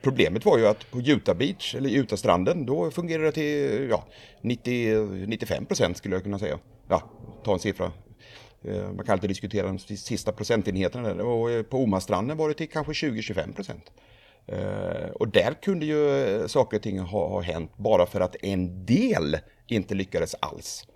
Problemet 0.03 0.45
var 0.45 0.59
ju 0.59 0.67
att 0.67 0.91
på 0.91 1.01
Utah 1.01 1.37
Beach, 1.37 1.75
eller 1.75 1.91
Utah-stranden, 1.91 2.67
då 2.67 2.91
fungerar 2.91 3.23
det 3.23 3.33
till 3.33 3.89
ja, 3.91 4.07
90-95% 4.43 5.95
skulle 5.95 6.15
jag 6.15 6.23
kunna 6.23 6.39
säga. 6.39 6.59
Ja, 6.89 7.11
ta 7.45 7.53
en 7.53 7.59
siffra 7.59 7.93
Eh, 8.67 8.93
man 8.93 9.05
kan 9.05 9.13
alltid 9.13 9.31
diskutera 9.31 9.67
de 9.67 9.79
sista 9.79 10.33
procentenheterna 10.33 11.15
där. 11.15 11.25
Och 11.25 11.51
eh, 11.51 11.63
på 11.63 11.79
Omastranden 11.79 12.37
var 12.37 12.49
det 12.49 12.55
till 12.55 12.69
kanske 12.69 12.93
20-25 12.93 13.55
procent. 13.55 13.93
Eh, 14.47 15.11
och 15.15 15.29
där 15.29 15.55
kunde 15.63 15.87
ju 15.87 16.49
saker 16.49 16.77
och 16.77 16.83
ting 16.83 16.99
ha, 16.99 17.29
ha 17.29 17.41
hänt 17.41 17.73
bara 17.77 18.07
för 18.07 18.21
att 18.21 18.37
en 18.43 18.87
del 18.87 19.39
inte 19.67 19.95
lyckades 19.95 20.35
alls. 20.41 20.87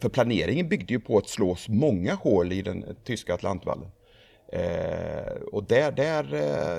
För 0.00 0.08
planeringen 0.08 0.68
byggde 0.68 0.94
ju 0.94 1.00
på 1.00 1.18
att 1.18 1.28
slå 1.28 1.56
många 1.68 2.14
hål 2.14 2.52
i 2.52 2.62
den 2.62 2.96
tyska 3.04 3.34
Atlantvallen. 3.34 3.90
Och 5.52 5.64
där, 5.64 5.92
där 5.92 6.34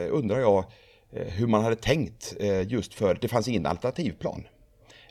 undrar 0.07 0.39
jag 0.39 0.65
hur 1.11 1.47
man 1.47 1.63
hade 1.63 1.75
tänkt 1.75 2.35
just 2.67 2.93
för 2.93 3.17
det 3.21 3.27
fanns 3.27 3.47
ingen 3.47 3.65
alternativplan. 3.65 4.43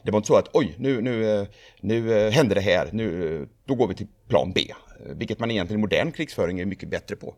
Det 0.02 0.10
var 0.10 0.18
inte 0.18 0.26
så 0.26 0.36
att 0.36 0.48
oj, 0.52 0.74
nu, 0.78 1.00
nu, 1.00 1.46
nu 1.80 2.30
hände 2.30 2.54
det 2.54 2.60
här, 2.60 2.88
nu, 2.92 3.48
då 3.64 3.74
går 3.74 3.88
vi 3.88 3.94
till 3.94 4.08
plan 4.28 4.52
B. 4.54 4.60
Vilket 5.06 5.38
man 5.38 5.50
egentligen 5.50 5.80
i 5.80 5.82
modern 5.82 6.12
krigsföring 6.12 6.60
är 6.60 6.66
mycket 6.66 6.88
bättre 6.88 7.16
på. 7.16 7.34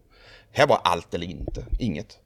Här 0.53 0.67
var 0.67 0.81
allt 0.85 1.15
eller 1.15 1.27
inte, 1.27 1.67
inget. 1.79 2.19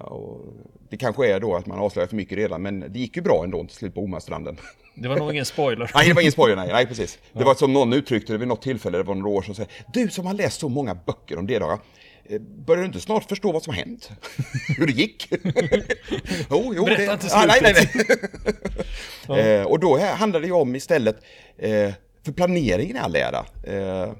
och 0.00 0.40
det 0.88 0.96
kanske 0.96 1.32
är 1.32 1.40
då 1.40 1.56
att 1.56 1.66
man 1.66 1.78
avslöjar 1.78 2.06
för 2.06 2.16
mycket 2.16 2.38
redan, 2.38 2.62
men 2.62 2.80
det 2.80 2.98
gick 2.98 3.16
ju 3.16 3.22
bra 3.22 3.44
ändå 3.44 3.64
till 3.64 3.76
slut 3.76 3.94
på 3.94 4.00
Omastranden. 4.00 4.56
Det 4.94 5.08
var 5.08 5.16
nog 5.16 5.32
ingen 5.32 5.44
spoiler. 5.44 5.90
nej, 5.94 6.08
det 6.08 6.14
var 6.14 6.22
ingen 6.22 6.32
spoiler, 6.32 6.56
nej, 6.56 6.68
nej 6.72 6.86
precis. 6.86 7.18
Det 7.32 7.40
ja. 7.40 7.44
var 7.44 7.54
som 7.54 7.72
någon 7.72 7.92
uttryckte 7.92 8.32
det 8.32 8.38
vid 8.38 8.48
något 8.48 8.62
tillfälle, 8.62 8.98
det 8.98 9.04
var 9.04 9.14
några 9.14 9.28
år 9.28 9.42
sedan, 9.42 9.54
så 9.54 9.64
du 9.92 10.08
som 10.08 10.26
har 10.26 10.34
läst 10.34 10.60
så 10.60 10.68
många 10.68 10.94
böcker 10.94 11.38
om 11.38 11.46
D-dagar, 11.46 11.78
eh, 12.24 12.40
Börjar 12.40 12.80
du 12.80 12.86
inte 12.86 13.00
snart 13.00 13.28
förstå 13.28 13.52
vad 13.52 13.62
som 13.62 13.74
har 13.74 13.80
hänt? 13.80 14.10
Hur 14.78 14.86
det 14.86 14.92
gick? 14.92 15.28
jo, 16.50 16.72
jo, 16.76 16.84
Berätta 16.84 17.06
det... 17.06 17.12
inte. 17.12 17.36
Ah, 17.36 17.46
nej, 17.46 17.58
nej, 17.62 17.74
nej. 17.94 18.54
ja. 19.28 19.38
eh, 19.38 19.62
och 19.62 19.80
då 19.80 19.98
handlar 19.98 20.40
det 20.40 20.46
ju 20.46 20.52
om 20.52 20.76
istället, 20.76 21.16
eh, 21.58 21.92
för 22.24 22.32
planeringen 22.32 22.96
i 22.96 23.00
all 23.00 23.16
ära. 23.16 23.44
Eh, 23.62 24.12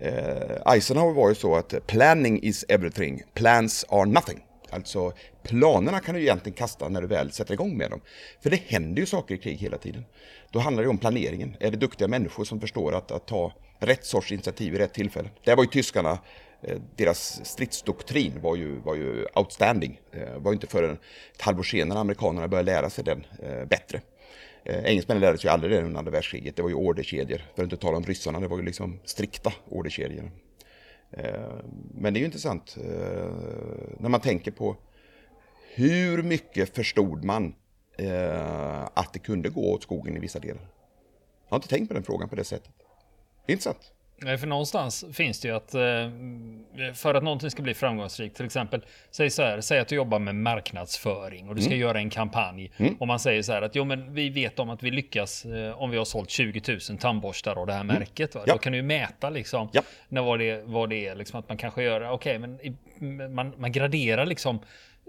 eh, 0.00 0.72
Eisenhower 0.72 1.14
var 1.14 1.28
ju 1.28 1.34
så 1.34 1.56
att 1.56 1.86
planning 1.86 2.42
is 2.42 2.64
everything, 2.68 3.22
plans 3.34 3.84
are 3.88 4.04
nothing. 4.04 4.42
Alltså 4.70 5.12
planerna 5.42 6.00
kan 6.00 6.14
du 6.14 6.20
egentligen 6.20 6.56
kasta 6.56 6.88
när 6.88 7.00
du 7.00 7.06
väl 7.06 7.32
sätter 7.32 7.54
igång 7.54 7.76
med 7.76 7.90
dem. 7.90 8.00
För 8.42 8.50
det 8.50 8.62
händer 8.66 9.00
ju 9.00 9.06
saker 9.06 9.34
i 9.34 9.38
krig 9.38 9.56
hela 9.56 9.78
tiden. 9.78 10.04
Då 10.50 10.58
handlar 10.58 10.82
det 10.82 10.88
om 10.88 10.98
planeringen. 10.98 11.56
Är 11.60 11.70
det 11.70 11.76
duktiga 11.76 12.08
människor 12.08 12.44
som 12.44 12.60
förstår 12.60 12.94
att, 12.94 13.10
att 13.10 13.26
ta 13.26 13.52
rätt 13.78 14.04
sorts 14.04 14.32
initiativ 14.32 14.74
i 14.74 14.78
rätt 14.78 14.94
tillfälle? 14.94 15.28
Där 15.44 15.56
var 15.56 15.64
ju 15.64 15.70
tyskarna, 15.70 16.18
eh, 16.62 16.78
deras 16.96 17.40
stridsdoktrin 17.44 18.40
var 18.40 18.56
ju, 18.56 18.78
var 18.78 18.94
ju 18.94 19.26
outstanding. 19.34 20.00
Det 20.12 20.22
eh, 20.22 20.38
var 20.38 20.50
ju 20.50 20.54
inte 20.54 20.66
förrän 20.66 20.98
ett 21.34 21.42
halvår 21.42 21.62
senare 21.62 21.98
amerikanerna 21.98 22.48
började 22.48 22.72
lära 22.72 22.90
sig 22.90 23.04
den 23.04 23.26
eh, 23.42 23.64
bättre. 23.64 24.00
Eh, 24.68 24.84
engelsmännen 24.84 25.20
lärde 25.20 25.38
sig 25.38 25.48
ju 25.48 25.52
aldrig 25.52 25.72
det 25.72 25.82
under 25.82 25.98
andra 25.98 26.12
världskriget. 26.12 26.56
Det 26.56 26.62
var 26.62 26.68
ju 26.68 26.74
orderkedjor. 26.74 27.38
För 27.54 27.62
att 27.62 27.66
inte 27.72 27.76
tala 27.76 27.96
om 27.96 28.04
ryssarna, 28.04 28.40
det 28.40 28.48
var 28.48 28.56
ju 28.56 28.62
liksom 28.62 29.00
strikta 29.04 29.52
orderkedjor. 29.68 30.30
Eh, 31.10 31.50
men 31.94 32.14
det 32.14 32.18
är 32.18 32.20
ju 32.20 32.26
intressant 32.26 32.76
eh, 32.80 32.84
när 33.98 34.08
man 34.08 34.20
tänker 34.20 34.50
på 34.50 34.76
hur 35.74 36.22
mycket 36.22 36.76
förstod 36.76 37.24
man 37.24 37.54
att 38.94 39.12
det 39.12 39.18
kunde 39.18 39.48
gå 39.48 39.72
åt 39.72 39.82
skogen 39.82 40.16
i 40.16 40.20
vissa 40.20 40.38
delar? 40.38 40.62
Jag 41.44 41.50
har 41.50 41.56
inte 41.56 41.68
tänkt 41.68 41.88
på 41.88 41.94
den 41.94 42.02
frågan 42.02 42.28
på 42.28 42.36
det 42.36 42.44
sättet. 42.44 42.72
Det 43.46 43.52
är 43.52 43.54
intressant. 43.54 43.92
Nej, 44.18 44.38
för 44.38 44.46
någonstans 44.46 45.04
finns 45.12 45.40
det 45.40 45.48
ju 45.48 45.54
att 45.54 45.74
eh, 45.74 46.92
för 46.94 47.14
att 47.14 47.22
någonting 47.22 47.50
ska 47.50 47.62
bli 47.62 47.74
framgångsrikt, 47.74 48.36
till 48.36 48.46
exempel, 48.46 48.84
säg 49.10 49.30
så 49.30 49.42
här, 49.42 49.60
säg 49.60 49.78
att 49.78 49.88
du 49.88 49.96
jobbar 49.96 50.18
med 50.18 50.34
marknadsföring 50.34 51.48
och 51.48 51.54
du 51.54 51.62
ska 51.62 51.70
mm. 51.70 51.80
göra 51.80 51.98
en 51.98 52.10
kampanj 52.10 52.72
mm. 52.76 52.94
och 52.94 53.06
man 53.06 53.18
säger 53.18 53.42
så 53.42 53.52
här 53.52 53.62
att 53.62 53.74
jo, 53.74 53.84
men 53.84 54.14
vi 54.14 54.28
vet 54.28 54.58
om 54.58 54.70
att 54.70 54.82
vi 54.82 54.90
lyckas 54.90 55.44
eh, 55.44 55.82
om 55.82 55.90
vi 55.90 55.98
har 55.98 56.04
sålt 56.04 56.30
20 56.30 56.78
000 56.90 56.98
tandborstar 56.98 57.58
av 57.58 57.66
det 57.66 57.72
här 57.72 57.80
mm. 57.80 57.98
märket. 57.98 58.34
Va? 58.34 58.42
Ja. 58.46 58.52
Då 58.52 58.58
kan 58.58 58.72
du 58.72 58.78
ju 58.78 58.84
mäta 58.84 59.30
liksom 59.30 59.68
ja. 59.72 59.82
när 60.08 60.22
vad 60.22 60.38
det, 60.38 60.62
vad 60.64 60.90
det 60.90 61.08
är, 61.08 61.14
liksom 61.14 61.40
att 61.40 61.48
man 61.48 61.58
kanske 61.58 61.82
gör, 61.82 62.10
okej, 62.10 62.38
okay, 62.38 62.58
men 62.98 63.34
man, 63.34 63.52
man 63.56 63.72
graderar 63.72 64.26
liksom 64.26 64.60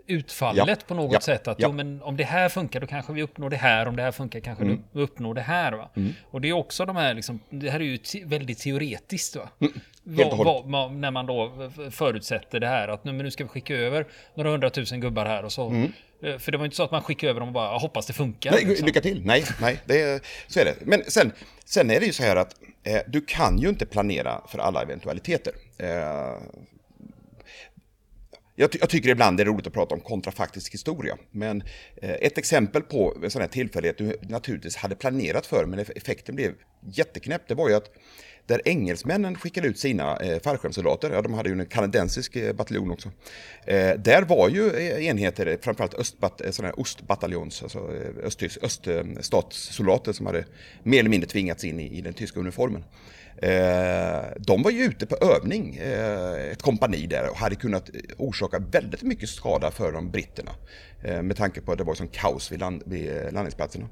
utfallet 0.07 0.67
ja. 0.67 0.75
på 0.87 0.93
något 0.93 1.13
ja. 1.13 1.19
sätt. 1.19 1.47
Att 1.47 1.59
ja. 1.59 1.71
men 1.71 2.01
om 2.01 2.17
det 2.17 2.23
här 2.23 2.49
funkar 2.49 2.79
då 2.79 2.87
kanske 2.87 3.13
vi 3.13 3.23
uppnår 3.23 3.49
det 3.49 3.57
här. 3.57 3.87
Om 3.87 3.95
det 3.95 4.03
här 4.03 4.11
funkar 4.11 4.39
kanske 4.39 4.63
mm. 4.63 4.83
vi 4.91 5.01
uppnår 5.01 5.33
det 5.33 5.41
här. 5.41 5.71
Va? 5.71 5.89
Mm. 5.95 6.13
Och 6.31 6.41
det 6.41 6.49
är 6.49 6.53
också 6.53 6.85
de 6.85 6.95
här, 6.95 7.13
liksom, 7.13 7.39
det 7.49 7.69
här 7.69 7.79
är 7.79 7.83
ju 7.83 7.97
te 7.97 8.23
väldigt 8.25 8.59
teoretiskt. 8.59 9.35
Va? 9.35 9.49
Mm. 9.59 9.73
Va, 10.03 10.61
va, 10.65 10.87
när 10.87 11.11
man 11.11 11.25
då 11.25 11.71
förutsätter 11.91 12.59
det 12.59 12.67
här 12.67 12.87
att 12.87 13.03
nu, 13.03 13.11
nu 13.11 13.31
ska 13.31 13.43
vi 13.43 13.49
skicka 13.49 13.75
över 13.75 14.05
några 14.35 14.49
hundratusen 14.49 15.01
gubbar 15.01 15.25
här 15.25 15.45
och 15.45 15.51
så. 15.51 15.69
Mm. 15.69 15.91
Eh, 16.23 16.37
för 16.37 16.51
det 16.51 16.57
var 16.57 16.65
inte 16.65 16.77
så 16.77 16.83
att 16.83 16.91
man 16.91 17.01
skickade 17.01 17.29
över 17.29 17.39
dem 17.39 17.49
och 17.49 17.53
bara 17.53 17.77
hoppas 17.77 18.05
det 18.05 18.13
funkar. 18.13 18.51
Nej, 18.51 18.65
liksom. 18.65 18.85
lycka 18.85 19.01
till. 19.01 19.25
Nej, 19.25 19.43
nej, 19.61 19.79
det, 19.85 20.23
så 20.47 20.59
är 20.59 20.65
det. 20.65 20.75
Men 20.81 21.03
sen, 21.07 21.31
sen 21.65 21.91
är 21.91 21.99
det 21.99 22.05
ju 22.05 22.13
så 22.13 22.23
här 22.23 22.35
att 22.35 22.55
eh, 22.83 23.01
du 23.07 23.21
kan 23.21 23.57
ju 23.57 23.69
inte 23.69 23.85
planera 23.85 24.41
för 24.47 24.59
alla 24.59 24.81
eventualiteter. 24.81 25.53
Eh, 25.77 26.37
jag, 28.59 28.71
ty 28.71 28.77
jag, 28.81 28.89
tycker 28.89 29.09
ibland 29.09 29.37
det 29.37 29.43
är 29.43 29.45
roligt 29.45 29.67
att 29.67 29.73
prata 29.73 29.95
om 29.95 30.01
kontrafaktisk 30.01 30.73
historia, 30.73 31.17
men 31.31 31.63
eh, 32.01 32.11
ett 32.11 32.37
exempel 32.37 32.81
på 32.81 33.17
en 33.23 33.31
sån 33.31 33.41
här 33.41 33.49
tillfällighet 33.49 33.97
du 33.97 34.17
naturligtvis 34.21 34.75
hade 34.75 34.95
planerat 34.95 35.45
för, 35.45 35.65
men 35.65 35.79
effekten 35.79 36.35
blev 36.35 36.53
jätteknäpp, 36.93 37.47
det 37.47 37.55
var 37.55 37.69
ju 37.69 37.75
att 37.75 37.91
där 38.47 38.61
engelsmännen 38.65 39.35
skickade 39.35 39.67
ut 39.67 39.79
sina 39.79 40.17
eh, 40.17 40.39
fallskärmssoldater, 40.39 41.11
ja 41.11 41.21
de 41.21 41.33
hade 41.33 41.49
ju 41.49 41.59
en 41.59 41.65
kanadensisk 41.65 42.35
eh, 42.35 42.53
bataljon 42.53 42.91
också, 42.91 43.11
eh, 43.65 43.93
där 43.97 44.21
var 44.21 44.49
ju 44.49 44.69
eh, 44.69 45.07
enheter, 45.07 45.45
eh, 45.45 45.57
framförallt 45.61 45.93
östbat, 45.93 46.41
eh, 46.41 46.51
sådana 46.51 46.67
här 46.67 46.79
ostbataljons, 46.79 47.63
alltså 47.63 47.79
eh, 47.79 48.57
öststatssoldater 48.61 50.13
som 50.13 50.25
hade 50.25 50.45
mer 50.83 50.99
eller 50.99 51.09
mindre 51.09 51.29
tvingats 51.29 51.63
in 51.63 51.79
i, 51.79 51.97
i 51.97 52.01
den 52.01 52.13
tyska 52.13 52.39
uniformen. 52.39 52.83
Eh, 53.41 54.21
de 54.37 54.63
var 54.63 54.71
ju 54.71 54.83
ute 54.83 55.05
på 55.05 55.15
övning, 55.15 55.75
eh, 55.75 56.51
ett 56.51 56.61
kompani 56.61 57.07
där, 57.07 57.29
och 57.29 57.37
hade 57.37 57.55
kunnat 57.55 57.89
orsaka 58.17 58.59
väldigt 58.59 59.03
mycket 59.03 59.29
skada 59.29 59.71
för 59.71 59.91
de 59.91 60.11
britterna. 60.11 60.51
Eh, 61.03 61.21
med 61.21 61.37
tanke 61.37 61.61
på 61.61 61.71
att 61.71 61.77
det 61.77 61.83
var 61.83 61.95
som 61.95 62.07
kaos 62.07 62.51
vid, 62.51 62.59
land, 62.59 62.83
vid 62.85 63.11
landningsplatserna. 63.31 63.89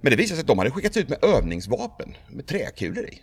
Men 0.00 0.10
det 0.10 0.16
visade 0.16 0.36
sig 0.36 0.40
att 0.40 0.46
de 0.46 0.58
hade 0.58 0.70
skickats 0.70 0.96
ut 0.96 1.08
med 1.08 1.24
övningsvapen 1.24 2.16
med 2.30 2.46
träkulor 2.46 3.04
i. 3.04 3.22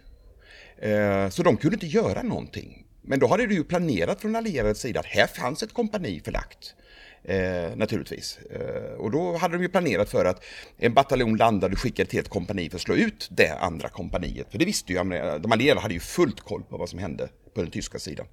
Eh, 0.82 1.30
så 1.30 1.44
de 1.44 1.58
kunde 1.58 1.76
inte 1.76 1.88
göra 1.88 2.22
någonting. 2.22 2.86
Men 3.02 3.20
då 3.20 3.28
hade 3.28 3.48
du 3.48 3.54
ju 3.56 3.64
planerat 3.64 4.22
från 4.22 4.36
allierades 4.36 4.80
sida 4.80 5.00
att 5.00 5.06
här 5.06 5.28
fanns 5.28 5.64
ett 5.64 5.74
kompani 5.74 6.22
förlagt. 6.26 6.76
Eh, 7.24 7.76
naturligtvis. 7.76 8.40
Eh, 8.52 8.94
och 8.94 9.12
då 9.12 9.38
hade 9.38 9.54
de 9.58 9.64
ju 9.64 9.70
planerat 9.70 10.10
för 10.10 10.26
att 10.26 10.44
en 10.78 10.94
bataljon 10.94 11.38
landade 11.38 11.74
och 11.74 11.80
skickade 11.80 12.10
till 12.10 12.20
ett 12.20 12.30
kompani 12.30 12.70
för 12.70 12.78
att 12.78 12.82
slå 12.82 12.96
ut 12.96 13.28
det 13.32 13.58
andra 13.60 13.90
kompaniet. 13.90 14.48
För 14.52 14.58
det 14.58 14.66
visste 14.66 14.94
ju, 14.94 14.98
de 15.40 15.52
allierade 15.52 15.82
hade 15.82 15.94
ju 15.94 16.00
fullt 16.00 16.42
koll 16.42 16.64
på 16.64 16.78
vad 16.78 16.90
som 16.90 17.00
hände 17.00 17.30
på 17.54 17.62
den 17.62 17.72
tyska 17.72 18.00
sidan. 18.00 18.26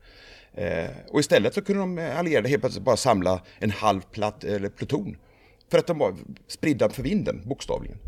Eh, 0.54 0.90
och 1.08 1.20
istället 1.20 1.54
så 1.54 1.62
kunde 1.62 1.82
de 1.82 2.12
allierade 2.16 2.48
helt 2.48 2.62
plötsligt 2.62 2.84
bara 2.84 2.96
samla 2.96 3.42
en 3.58 3.70
halv 3.70 4.00
platt, 4.00 4.44
eller 4.44 4.68
pluton. 4.68 5.16
För 5.70 5.78
att 5.78 5.86
de 5.86 5.98
var 5.98 6.14
spridda 6.46 6.90
för 6.90 7.02
vinden, 7.02 7.42
bokstavligen. 7.44 7.98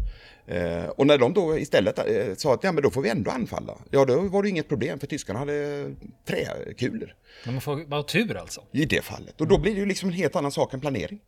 Eh, 0.51 0.85
och 0.85 1.07
när 1.07 1.19
de 1.19 1.33
då 1.33 1.59
istället 1.59 1.99
eh, 1.99 2.35
sa 2.37 2.55
att 2.55 2.65
ja, 2.65 2.73
men 2.73 2.83
då 2.83 2.91
får 2.91 3.03
vi 3.03 3.09
ändå 3.09 3.31
anfalla, 3.31 3.79
ja 3.91 4.05
då 4.05 4.21
var 4.21 4.43
det 4.43 4.49
inget 4.49 4.69
problem 4.69 4.99
för 4.99 5.07
tyskarna 5.07 5.39
hade 5.39 5.95
träkulor. 6.25 7.15
Men 7.45 7.55
man 7.55 7.61
får 7.61 7.85
bara 7.85 8.03
tur 8.03 8.37
alltså? 8.37 8.63
I 8.73 8.85
det 8.85 9.05
fallet. 9.05 9.41
Och 9.41 9.47
då 9.47 9.59
blir 9.59 9.75
det 9.75 9.81
ju 9.81 9.87
liksom 9.87 10.09
en 10.09 10.15
helt 10.15 10.37
annan 10.37 10.53
sak 10.53 10.75
än 10.75 10.81
planering. 10.81 11.21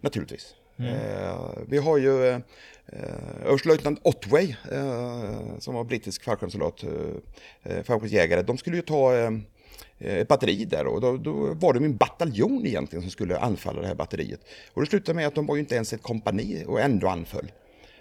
Naturligtvis. 0.00 0.54
Mm. 0.76 0.94
Eh, 0.94 1.50
vi 1.68 1.78
har 1.78 1.98
ju 1.98 2.28
eh, 2.28 2.38
överstelöjtnant 3.44 4.00
Otway 4.02 4.56
eh, 4.72 5.58
som 5.58 5.74
var 5.74 5.84
brittisk 5.84 6.24
fallskärmssoldat, 6.24 6.82
eh, 7.62 7.82
fallskärmsjägare. 7.82 8.42
De 8.42 8.58
skulle 8.58 8.76
ju 8.76 8.82
ta 8.82 9.16
eh, 9.16 9.30
ett 9.98 10.28
batteri 10.28 10.64
där 10.64 10.86
och 10.86 11.00
då, 11.00 11.16
då, 11.16 11.32
var 11.54 11.72
det 11.72 11.84
en 11.84 11.96
bataljon 11.96 12.66
egentligen 12.66 13.02
som 13.02 13.10
skulle 13.10 13.38
anfalla 13.38 13.80
det 13.80 13.86
här 13.86 13.94
batteriet. 13.94 14.40
Och 14.72 14.82
det 14.82 14.86
slutade 14.86 15.16
med 15.16 15.26
att 15.26 15.34
de 15.34 15.46
var 15.46 15.54
ju 15.54 15.60
inte 15.60 15.74
ens 15.74 15.92
ett 15.92 16.02
kompani 16.02 16.64
och 16.66 16.80
ändå 16.80 17.08
anföll. 17.08 17.50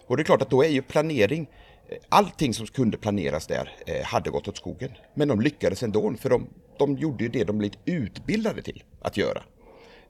Och 0.07 0.17
det 0.17 0.21
är 0.21 0.25
klart 0.25 0.41
att 0.41 0.49
då 0.49 0.63
är 0.63 0.69
ju 0.69 0.81
planering, 0.81 1.49
eh, 1.87 1.97
allting 2.09 2.53
som 2.53 2.67
kunde 2.67 2.97
planeras 2.97 3.47
där 3.47 3.71
eh, 3.85 4.03
hade 4.03 4.29
gått 4.29 4.47
åt 4.47 4.57
skogen. 4.57 4.91
Men 5.13 5.27
de 5.27 5.41
lyckades 5.41 5.83
ändå, 5.83 6.13
för 6.19 6.29
de, 6.29 6.47
de 6.79 6.97
gjorde 6.97 7.23
ju 7.23 7.29
det 7.29 7.43
de 7.43 7.57
blivit 7.57 7.79
utbildade 7.85 8.61
till 8.61 8.83
att 9.01 9.17
göra. 9.17 9.43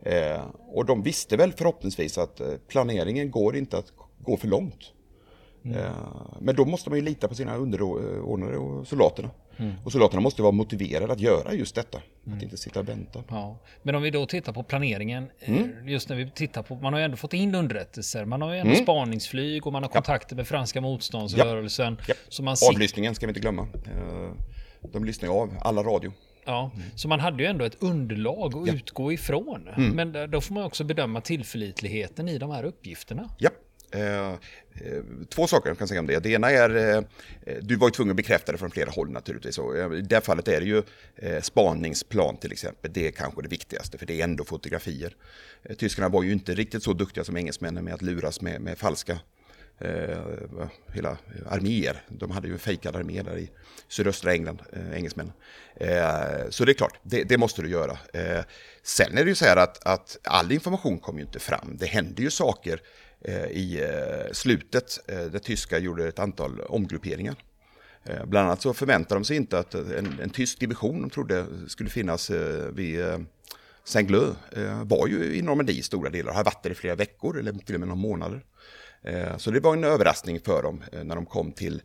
Eh, 0.01 0.41
och 0.67 0.86
de 0.86 1.03
visste 1.03 1.38
väl 1.38 1.51
förhoppningsvis 1.51 2.17
att 2.17 2.41
planeringen 2.67 3.32
går 3.32 3.56
inte 3.56 3.77
att 3.77 3.93
gå 4.19 4.38
för 4.38 4.47
långt. 4.47 4.93
Mm. 5.65 5.93
Men 6.39 6.56
då 6.56 6.65
måste 6.65 6.89
man 6.89 6.99
ju 6.99 7.06
lita 7.06 7.27
på 7.27 7.36
sina 7.36 7.56
underordnade 7.56 8.58
och 8.58 8.88
soldaterna. 8.88 9.29
Mm. 9.58 9.74
Och 9.84 9.92
soldaterna 9.92 10.22
måste 10.22 10.42
vara 10.42 10.52
motiverade 10.52 11.13
att 11.13 11.20
göra 11.20 11.54
just 11.54 11.76
detta. 11.76 12.02
Mm. 12.26 12.38
Att 12.38 12.44
inte 12.44 12.58
sitta 12.58 12.80
och 12.80 12.89
vänta. 12.89 13.24
Ja. 13.30 13.60
Men 13.84 13.96
om 13.96 14.02
vi 14.02 14.10
då 14.10 14.26
tittar 14.26 14.54
på 14.54 14.63
planeringen. 14.63 15.30
Eh, 15.39 15.50
mm. 15.50 15.88
Just 15.88 16.10
när 16.10 16.16
vi 16.16 16.32
tittar 16.32 16.63
på, 16.63 16.76
man 16.76 16.94
har 16.94 17.00
ju 17.00 17.06
ändå 17.06 17.18
fått 17.18 17.34
in 17.34 17.56
underrättelser. 17.56 18.26
Man 18.26 18.42
har 18.42 18.54
ju 18.54 18.60
ändå 18.60 18.74
mm. 18.74 18.84
spaningsflyg 18.84 19.68
och 19.68 19.74
man 19.74 19.84
har 19.84 19.89
kontakter 19.89 20.36
ja. 20.36 20.38
med 20.38 20.48
franska 20.48 20.82
motståndsrörelsen. 20.82 21.98
Ja. 22.00 22.06
Ja. 22.08 22.16
Så 22.30 22.44
man 22.44 22.56
Avlyssningen 22.70 23.16
ska 23.16 23.26
vi 23.26 23.30
inte 23.30 23.42
glömma. 23.42 23.62
Eh, 23.62 24.32
de 24.94 25.06
lyssnar 25.06 25.30
ju 25.30 25.36
av 25.36 25.54
alla 25.62 25.84
radio. 25.84 26.13
Ja, 26.46 26.72
mm. 26.76 26.88
så 26.96 27.08
man 27.08 27.20
hade 27.20 27.44
ju 27.44 27.50
ändå 27.50 27.66
ett 27.66 27.84
underlag 27.84 28.58
att 28.58 28.76
utgå 28.76 29.12
ifrån. 29.12 29.68
Mm. 29.78 29.89
Men 29.92 30.32
då 30.32 30.42
får 30.42 30.54
man 30.54 30.63
också 30.63 30.84
bedöma 30.84 31.22
tillförlitligheten 31.22 32.30
i 32.30 32.38
de 32.38 32.52
här 32.52 32.63
uppgifterna. 32.63 33.30
Ja, 33.38 33.50
Eh, 33.93 34.29
eh, 34.29 34.38
två 35.29 35.47
saker 35.47 35.69
jag 35.69 35.77
kan 35.77 35.88
säga 35.88 35.99
om 35.99 36.08
det. 36.08 36.19
Det 36.19 36.29
ena 36.29 36.51
är, 36.51 36.95
eh, 36.95 37.03
du 37.62 37.75
var 37.75 37.88
ju 37.88 37.91
tvungen 37.91 38.12
att 38.12 38.17
bekräfta 38.17 38.51
det 38.51 38.58
från 38.58 38.71
flera 38.71 38.89
håll 38.89 39.10
naturligtvis. 39.10 39.58
Och 39.58 39.77
eh, 39.77 39.93
I 39.93 40.01
det 40.01 40.21
fallet 40.21 40.47
är 40.47 40.60
det 40.60 40.65
ju 40.65 40.84
eh, 41.15 41.41
spaningsplan 41.41 42.38
till 42.38 42.51
exempel. 42.51 42.91
Det 42.93 43.08
är 43.08 43.12
kanske 43.12 43.41
det 43.41 43.47
viktigaste, 43.47 43.97
för 43.97 44.06
det 44.06 44.19
är 44.19 44.23
ändå 44.23 44.43
fotografier. 44.43 45.15
Tyskarna 45.77 46.10
var 46.10 46.23
ju 46.23 46.32
inte 46.32 46.53
riktigt 46.53 46.84
så 46.84 46.93
duktiga 46.93 47.23
som 47.23 47.38
engelsmännen 47.38 47.86
med 47.86 47.93
att 47.93 48.01
luras 48.01 48.41
med, 48.41 48.62
med 48.62 48.77
falska 48.77 49.19
eh, 49.79 50.67
hela 50.93 51.17
arméer. 51.49 52.01
De 52.08 52.32
hade 52.32 52.47
ju 52.47 52.53
en 52.53 52.60
fejkad 52.60 52.95
armé 52.95 53.21
där 53.21 53.38
i 53.38 53.49
sydöstra 53.88 54.34
England, 54.34 54.62
eh, 54.73 54.97
engelsmännen. 54.97 55.34
Eh, 55.75 56.49
så 56.49 56.65
det 56.65 56.71
är 56.71 56.73
klart, 56.73 56.99
det, 57.03 57.23
det 57.23 57.38
måste 57.38 57.62
du 57.62 57.69
göra. 57.69 57.97
Eh, 58.13 58.43
sen 58.84 59.17
är 59.17 59.23
det 59.23 59.29
ju 59.29 59.36
så 59.36 59.45
här 59.45 59.58
att, 59.58 59.88
att 59.88 60.17
all 60.23 60.51
information 60.51 60.99
kommer 60.99 61.19
ju 61.19 61.25
inte 61.25 61.39
fram. 61.39 61.77
Det 61.79 61.86
händer 61.86 62.23
ju 62.23 62.29
saker 62.29 62.82
Eh, 63.25 63.45
i 63.45 63.81
eh, 63.83 64.31
slutet 64.31 64.99
eh, 65.07 65.25
där 65.25 65.39
tyska 65.39 65.77
gjorde 65.77 66.07
ett 66.07 66.19
antal 66.19 66.62
omgrupperingar. 66.62 67.36
Bland 68.25 68.47
annat 68.47 68.62
så 68.62 68.73
förväntade 68.73 69.19
de 69.19 69.25
sig 69.25 69.38
inte 69.38 69.59
att 69.59 69.73
en, 69.73 70.19
en 70.21 70.29
tysk 70.29 70.59
division 70.59 71.01
de 71.01 71.09
trodde 71.09 71.45
skulle 71.67 71.89
finnas 71.89 72.29
vid 72.73 73.05
Saint-Glö 73.83 74.33
var 74.83 75.07
ju 75.07 75.36
i 75.36 75.41
Normandie 75.41 75.79
i 75.79 75.81
stora 75.81 76.09
delar, 76.09 76.33
har 76.33 76.43
varit 76.43 76.63
där 76.63 76.69
i 76.71 76.75
flera 76.75 76.95
veckor 76.95 77.39
eller 77.39 77.51
till 77.51 77.75
och 77.75 77.79
med 77.79 77.88
några 77.88 78.01
månader. 78.01 78.45
Så 79.38 79.51
det 79.51 79.59
var 79.59 79.73
en 79.73 79.83
överraskning 79.83 80.39
för 80.39 80.63
dem 80.63 80.83
när 81.03 81.15
de 81.15 81.25
kom 81.25 81.51
till 81.51 81.81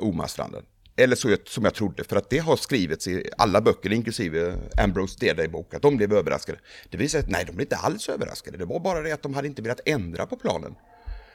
Omastranden. 0.00 0.62
Eller 0.96 1.16
så 1.16 1.36
som 1.44 1.64
jag 1.64 1.74
trodde, 1.74 2.04
för 2.04 2.16
att 2.16 2.30
det 2.30 2.38
har 2.38 2.56
skrivits 2.56 3.08
i 3.08 3.30
alla 3.38 3.60
böcker, 3.60 3.92
inklusive 3.92 4.54
Ambrose 4.78 5.16
D-Day-bok, 5.20 5.74
att 5.74 5.82
de 5.82 5.96
blev 5.96 6.12
överraskade. 6.12 6.58
Det 6.90 6.96
visade 6.96 7.10
sig 7.10 7.20
att 7.20 7.30
nej, 7.30 7.44
de 7.46 7.52
blev 7.52 7.64
inte 7.64 7.76
alls 7.76 8.08
överraskade. 8.08 8.58
Det 8.58 8.64
var 8.64 8.80
bara 8.80 9.02
det 9.02 9.12
att 9.12 9.22
de 9.22 9.34
hade 9.34 9.48
inte 9.48 9.62
velat 9.62 9.80
ändra 9.84 10.26
på 10.26 10.36
planen. 10.36 10.74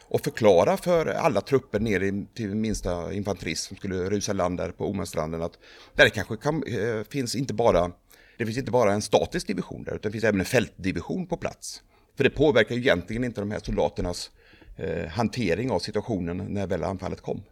Och 0.09 0.21
förklara 0.21 0.77
för 0.77 1.05
alla 1.05 1.41
trupper 1.41 1.79
ner 1.79 2.25
till 2.33 2.55
minsta 2.55 3.13
infanterist 3.13 3.63
som 3.63 3.77
skulle 3.77 4.09
rusa 4.09 4.33
land 4.33 4.57
där 4.57 4.71
på 4.71 4.89
Omanstranden 4.89 5.41
att 5.41 5.57
det 5.95 6.09
kanske 6.09 6.37
kan, 6.37 6.63
eh, 6.63 7.03
finns 7.09 7.35
inte 7.35 7.53
bara 7.53 7.91
det 8.37 8.45
finns 8.45 8.57
inte 8.57 8.71
bara 8.71 8.93
en 8.93 9.01
statisk 9.01 9.47
division 9.47 9.83
där, 9.83 9.95
utan 9.95 10.01
det 10.01 10.11
finns 10.11 10.23
även 10.23 10.39
en 10.39 10.45
fältdivision 10.45 11.27
på 11.27 11.37
plats. 11.37 11.81
För 12.17 12.23
det 12.23 12.29
påverkar 12.29 12.75
ju 12.75 12.81
egentligen 12.81 13.23
inte 13.23 13.41
de 13.41 13.51
här 13.51 13.59
soldaternas 13.59 14.31
eh, 14.75 15.07
hantering 15.07 15.71
av 15.71 15.79
situationen 15.79 16.37
när 16.37 16.67
väl 16.67 16.83
anfallet 16.83 17.21
kom. 17.21 17.43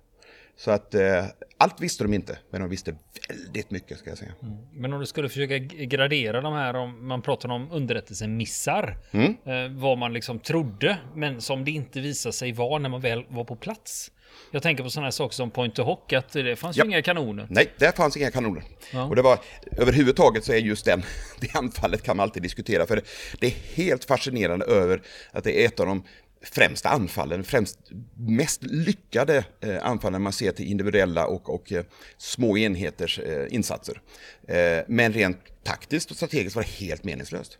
Så 0.57 0.71
att 0.71 0.95
eh, 0.95 1.25
allt 1.57 1.81
visste 1.81 2.03
de 2.03 2.13
inte, 2.13 2.37
men 2.49 2.61
de 2.61 2.69
visste 2.69 2.95
väldigt 3.29 3.71
mycket 3.71 3.97
ska 3.97 4.09
jag 4.09 4.17
säga. 4.17 4.31
Mm. 4.41 4.57
Men 4.73 4.93
om 4.93 4.99
du 4.99 5.05
skulle 5.05 5.29
försöka 5.29 5.57
gradera 5.57 6.41
de 6.41 6.53
här, 6.53 6.75
om 6.75 7.07
man 7.07 7.21
pratar 7.21 7.49
om 7.49 7.71
underrättelsemissar, 7.71 8.97
mm. 9.11 9.35
eh, 9.45 9.81
vad 9.81 9.97
man 9.97 10.13
liksom 10.13 10.39
trodde, 10.39 10.97
men 11.15 11.41
som 11.41 11.65
det 11.65 11.71
inte 11.71 11.99
visade 11.99 12.33
sig 12.33 12.51
vara 12.51 12.79
när 12.79 12.89
man 12.89 13.01
väl 13.01 13.25
var 13.29 13.43
på 13.43 13.55
plats. 13.55 14.11
Jag 14.51 14.63
tänker 14.63 14.83
på 14.83 14.89
sådana 14.89 15.05
här 15.05 15.11
saker 15.11 15.33
som 15.33 15.51
Point 15.51 15.75
to 15.75 15.83
Hock, 15.83 16.13
att 16.13 16.33
det 16.33 16.55
fanns 16.55 16.77
ja. 16.77 16.83
ju 16.83 16.89
inga 16.89 17.01
kanoner. 17.01 17.47
Nej, 17.49 17.71
det 17.77 17.97
fanns 17.97 18.17
inga 18.17 18.31
kanoner. 18.31 18.63
Ja. 18.93 19.03
Och 19.03 19.15
det 19.15 19.21
var, 19.21 19.39
överhuvudtaget 19.77 20.43
så 20.43 20.53
är 20.53 20.57
just 20.57 20.85
den, 20.85 21.03
det 21.39 21.55
anfallet 21.55 22.03
kan 22.03 22.17
man 22.17 22.23
alltid 22.23 22.43
diskutera, 22.43 22.85
för 22.85 22.95
det, 22.95 23.01
det 23.39 23.47
är 23.47 23.53
helt 23.75 24.05
fascinerande 24.05 24.65
över 24.65 25.01
att 25.31 25.43
det 25.43 25.63
är 25.63 25.67
ett 25.67 25.79
av 25.79 25.85
de 25.85 26.03
främsta 26.51 26.89
anfallen, 26.89 27.43
främst 27.43 27.79
mest 28.17 28.63
lyckade 28.63 29.45
eh, 29.61 29.85
anfallen 29.85 30.21
man 30.21 30.33
ser 30.33 30.51
till 30.51 30.65
individuella 30.65 31.27
och, 31.27 31.49
och 31.49 31.71
eh, 31.71 31.83
små 32.17 32.57
enheters 32.57 33.19
eh, 33.19 33.47
insatser. 33.49 34.01
Eh, 34.47 34.83
men 34.87 35.13
rent 35.13 35.37
taktiskt 35.63 36.11
och 36.11 36.17
strategiskt 36.17 36.55
var 36.55 36.63
det 36.63 36.85
helt 36.85 37.03
meningslöst. 37.03 37.57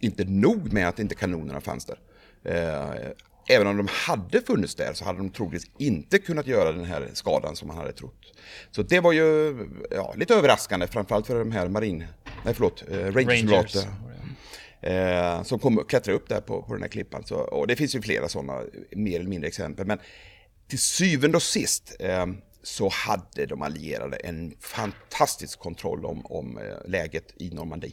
Inte 0.00 0.24
nog 0.24 0.72
med 0.72 0.88
att 0.88 0.98
inte 0.98 1.14
kanonerna 1.14 1.60
fanns 1.60 1.84
där. 1.84 1.98
Eh, 2.44 3.10
även 3.48 3.66
om 3.66 3.76
de 3.76 3.88
hade 3.90 4.40
funnits 4.40 4.74
där 4.74 4.92
så 4.92 5.04
hade 5.04 5.18
de 5.18 5.30
troligtvis 5.30 5.70
inte 5.78 6.18
kunnat 6.18 6.46
göra 6.46 6.72
den 6.72 6.84
här 6.84 7.10
skadan 7.12 7.56
som 7.56 7.68
man 7.68 7.76
hade 7.76 7.92
trott. 7.92 8.32
Så 8.70 8.82
det 8.82 9.00
var 9.00 9.12
ju 9.12 9.56
ja, 9.90 10.14
lite 10.16 10.34
överraskande, 10.34 10.86
framförallt 10.86 11.26
för 11.26 11.38
de 11.38 11.52
här 11.52 11.68
marin... 11.68 12.04
Nej, 12.44 12.54
förlåt, 12.54 12.84
eh, 12.90 12.96
Rangers. 12.96 13.42
Rangers 13.44 13.76
eh, 14.80 15.42
som 15.42 15.58
kommer 15.58 15.82
klättra 15.82 16.12
upp 16.14 16.28
där 16.28 16.40
på, 16.40 16.62
på 16.62 16.72
den 16.72 16.82
här 16.82 16.88
klippan. 16.88 17.24
Så, 17.24 17.36
och 17.36 17.66
det 17.66 17.76
finns 17.76 17.94
ju 17.94 18.02
flera 18.02 18.28
sådana 18.28 18.62
mer 18.90 19.20
eller 19.20 19.30
mindre 19.30 19.48
exempel. 19.48 19.86
Men 19.86 19.98
till 20.68 20.78
syvende 20.78 21.36
och 21.36 21.42
sist 21.42 21.96
eh, 22.00 22.26
så 22.62 22.88
hade 22.88 23.46
de 23.46 23.62
allierade 23.62 24.16
en 24.16 24.54
fantastisk 24.60 25.58
kontroll 25.58 26.04
om, 26.04 26.26
om 26.26 26.58
eh, 26.58 26.90
läget 26.90 27.34
i 27.36 27.50
Normandie. 27.50 27.92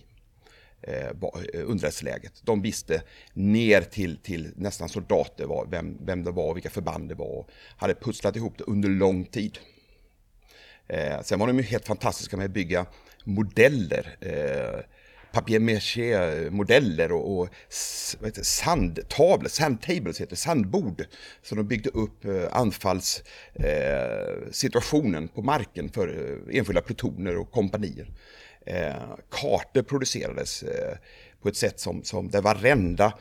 Eh, 0.88 1.08
eh, 1.08 1.14
underrättelseläget. 1.54 2.42
De 2.44 2.62
visste 2.62 3.02
ner 3.34 3.82
till, 3.82 4.18
till 4.18 4.52
nästan 4.56 4.90
soldater 4.90 5.46
var, 5.46 5.68
vem, 5.72 5.98
vem 6.06 6.24
det 6.24 6.32
var, 6.32 6.54
vilka 6.54 6.70
förband 6.70 7.10
det 7.10 7.16
var 7.16 7.26
och 7.26 7.50
hade 7.78 7.96
pusslat 7.96 8.36
ihop 8.36 8.58
det 8.58 8.64
under 8.64 8.90
lång 8.90 9.26
tid. 9.26 9.58
Eh, 10.88 11.22
sen 11.22 11.40
var 11.40 11.48
de 11.48 11.58
ju 11.58 11.64
helt 11.64 11.88
fantastiska 11.88 12.38
med 12.38 12.46
att 12.46 12.52
bygga 12.52 12.86
modeller. 13.24 14.18
Eh, 14.22 14.80
papier-maché-modeller 15.34 17.12
och, 17.12 17.40
och 17.40 17.50
sandtavlor, 18.42 19.50
sandtables 19.50 20.22
heter 20.22 20.36
sandbord. 20.36 21.06
Så 21.42 21.56
de 21.56 21.68
byggde 21.68 21.90
upp 21.90 22.26
eh, 22.26 22.48
anfallssituationen 22.52 25.24
eh, 25.24 25.30
på 25.30 25.42
marken 25.42 25.90
för 25.90 26.08
eh, 26.08 26.38
enskilda 26.58 26.82
plutoner 26.82 27.38
och 27.38 27.52
kompanier. 27.52 28.08
Kartor 29.32 29.82
producerades 29.82 30.64
på 31.42 31.50
ett 31.50 31.56
sätt 31.56 31.80
som, 31.80 32.04
som 32.04 32.30
där 32.30 32.42
varenda 32.42 33.18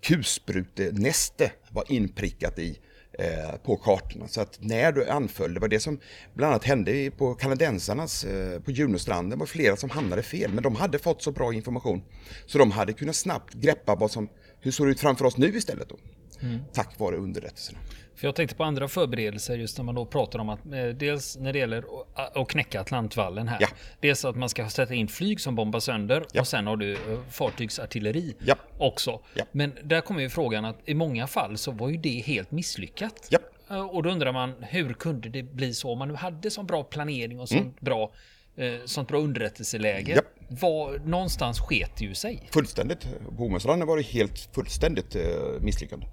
kulsprutenäste 0.00 1.52
var 1.70 1.92
inprickat 1.92 2.58
i 2.58 2.78
Eh, 3.18 3.56
på 3.64 3.76
kartorna. 3.76 4.28
Så 4.28 4.40
att 4.40 4.58
när 4.60 4.92
du 4.92 5.08
anföll, 5.08 5.54
det 5.54 5.60
var 5.60 5.68
det 5.68 5.80
som 5.80 5.98
bland 6.34 6.52
annat 6.52 6.64
hände 6.64 7.10
på 7.10 7.34
kanadensarnas, 7.34 8.24
eh, 8.24 8.60
på 8.60 8.70
Junostranden, 8.70 9.38
var 9.38 9.46
flera 9.46 9.76
som 9.76 9.90
hamnade 9.90 10.22
fel. 10.22 10.52
Men 10.52 10.62
de 10.62 10.76
hade 10.76 10.98
fått 10.98 11.22
så 11.22 11.32
bra 11.32 11.54
information 11.54 12.02
så 12.46 12.58
de 12.58 12.70
hade 12.70 12.92
kunnat 12.92 13.16
snabbt 13.16 13.54
greppa 13.54 13.94
vad 13.94 14.10
som, 14.10 14.28
hur 14.60 14.70
såg 14.70 14.86
det 14.86 14.90
ut 14.90 15.00
framför 15.00 15.24
oss 15.24 15.36
nu 15.36 15.56
istället 15.56 15.88
då? 15.88 15.96
Mm. 16.42 16.60
Tack 16.72 16.98
vare 16.98 17.16
underrättelserna. 17.16 17.78
För 18.22 18.28
jag 18.28 18.34
tänkte 18.34 18.56
på 18.56 18.64
andra 18.64 18.88
förberedelser 18.88 19.56
just 19.56 19.78
när 19.78 19.84
man 19.84 19.94
då 19.94 20.06
pratar 20.06 20.38
om 20.38 20.48
att 20.48 20.66
eh, 20.66 20.86
dels 20.86 21.36
när 21.36 21.52
det 21.52 21.58
gäller 21.58 21.84
att 22.14 22.48
knäcka 22.48 22.80
Atlantvallen 22.80 23.48
här. 23.48 23.58
Ja. 23.60 23.68
Dels 24.00 24.24
att 24.24 24.36
man 24.36 24.48
ska 24.48 24.68
sätta 24.68 24.94
in 24.94 25.08
flyg 25.08 25.40
som 25.40 25.54
bombar 25.54 25.80
sönder 25.80 26.24
ja. 26.32 26.40
och 26.40 26.48
sen 26.48 26.66
har 26.66 26.76
du 26.76 26.92
eh, 26.92 26.98
fartygsartilleri 27.30 28.34
ja. 28.44 28.54
också. 28.78 29.20
Men 29.52 29.72
där 29.84 30.00
kommer 30.00 30.20
ju 30.20 30.28
frågan 30.28 30.64
att 30.64 30.78
i 30.84 30.94
många 30.94 31.26
fall 31.26 31.58
så 31.58 31.70
var 31.70 31.88
ju 31.88 31.96
det 31.96 32.22
helt 32.26 32.50
misslyckat. 32.50 33.34
Eh, 33.70 33.86
och 33.86 34.02
då 34.02 34.10
undrar 34.10 34.32
man 34.32 34.54
hur 34.60 34.92
kunde 34.92 35.28
det 35.28 35.42
bli 35.42 35.74
så 35.74 35.92
om 35.92 35.98
man 35.98 36.08
nu 36.08 36.14
hade 36.14 36.50
så 36.50 36.62
bra 36.62 36.84
planering 36.84 37.40
och 37.40 37.48
sånt 37.48 37.60
mm. 37.60 37.74
bra 37.80 38.12
sånt 38.84 39.08
bra 39.08 39.18
underrättelseläge. 39.18 40.12
Yep. 40.12 40.24
Var, 40.48 40.98
någonstans 41.04 41.60
sket 41.60 41.90
det 41.98 42.04
ju 42.04 42.14
sig. 42.14 42.48
Fullständigt. 42.52 43.06
På 43.24 43.30
Bomastranden 43.30 43.88
var 43.88 43.96
det 43.96 44.02
helt 44.02 44.48
fullständigt 44.54 45.16
misslyckande. 45.60 46.06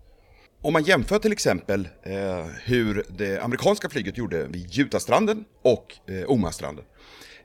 Om 0.61 0.73
man 0.73 0.83
jämför 0.83 1.19
till 1.19 1.31
exempel 1.31 1.87
eh, 2.03 2.45
hur 2.63 3.03
det 3.09 3.39
amerikanska 3.39 3.89
flyget 3.89 4.17
gjorde 4.17 4.47
vid 4.47 4.67
Jutastranden 4.71 5.45
och 5.61 5.95
eh, 6.07 6.31
Omastranden. 6.31 6.85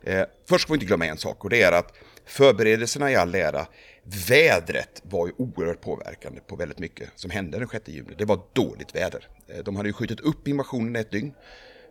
Eh, 0.02 0.22
först 0.48 0.66
får 0.66 0.74
vi 0.74 0.76
inte 0.76 0.86
glömma 0.86 1.06
en 1.06 1.16
sak 1.16 1.44
och 1.44 1.50
det 1.50 1.62
är 1.62 1.72
att 1.72 1.94
förberedelserna 2.26 3.10
i 3.10 3.16
all 3.16 3.34
ära, 3.34 3.66
vädret 4.28 5.02
var 5.02 5.26
ju 5.26 5.32
oerhört 5.36 5.80
påverkande 5.80 6.40
på 6.40 6.56
väldigt 6.56 6.78
mycket 6.78 7.10
som 7.14 7.30
hände 7.30 7.58
den 7.58 7.68
6 7.68 7.88
juni. 7.88 8.14
Det 8.18 8.24
var 8.24 8.40
dåligt 8.52 8.94
väder. 8.94 9.28
Eh, 9.48 9.64
de 9.64 9.76
hade 9.76 9.88
ju 9.88 9.92
skjutit 9.92 10.20
upp 10.20 10.48
invasionen 10.48 10.96
ett 10.96 11.10
dygn 11.10 11.32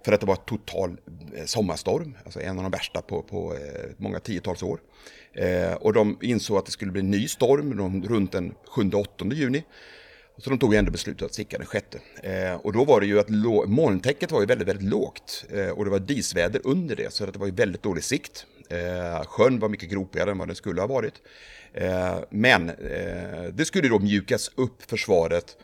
för 0.05 0.11
att 0.11 0.19
det 0.19 0.25
var 0.27 0.35
total 0.35 0.97
eh, 1.35 1.45
sommarstorm, 1.45 2.17
alltså 2.23 2.41
en 2.41 2.57
av 2.57 2.63
de 2.63 2.71
värsta 2.71 3.01
på, 3.01 3.21
på 3.21 3.53
eh, 3.53 3.89
många 3.97 4.19
tiotals 4.19 4.63
år. 4.63 4.79
Eh, 5.33 5.73
och 5.73 5.93
de 5.93 6.17
insåg 6.21 6.57
att 6.57 6.65
det 6.65 6.71
skulle 6.71 6.91
bli 6.91 7.01
en 7.01 7.11
ny 7.11 7.27
storm 7.27 8.03
runt 8.07 8.31
den 8.31 8.53
7-8 8.75 9.33
juni. 9.33 9.63
Så 10.37 10.49
de 10.49 10.59
tog 10.59 10.73
ändå 10.73 10.91
beslutet 10.91 11.25
att 11.25 11.33
sticka 11.33 11.57
den 11.57 11.65
sjätte. 11.67 11.99
Eh, 12.23 12.53
och 12.53 12.73
då 12.73 12.85
var 12.85 13.01
det 13.01 13.07
ju 13.07 13.19
att 13.19 13.29
molntäcket 13.69 14.31
var 14.31 14.39
ju 14.39 14.45
väldigt, 14.45 14.67
väldigt 14.67 14.89
lågt. 14.89 15.45
Eh, 15.53 15.69
och 15.69 15.85
det 15.85 15.91
var 15.91 15.99
disväder 15.99 16.61
under 16.63 16.95
det, 16.95 17.13
så 17.13 17.25
det 17.25 17.39
var 17.39 17.45
ju 17.45 17.53
väldigt 17.53 17.83
dålig 17.83 18.03
sikt. 18.03 18.45
Eh, 18.69 19.25
sjön 19.25 19.59
var 19.59 19.69
mycket 19.69 19.89
gropigare 19.89 20.31
än 20.31 20.37
vad 20.37 20.47
den 20.47 20.55
skulle 20.55 20.81
ha 20.81 20.87
varit. 20.87 21.13
Eh, 21.73 22.15
men 22.29 22.69
eh, 22.69 23.43
det 23.53 23.65
skulle 23.65 23.87
då 23.87 23.99
mjukas 23.99 24.51
upp 24.55 24.89
försvaret 24.89 25.57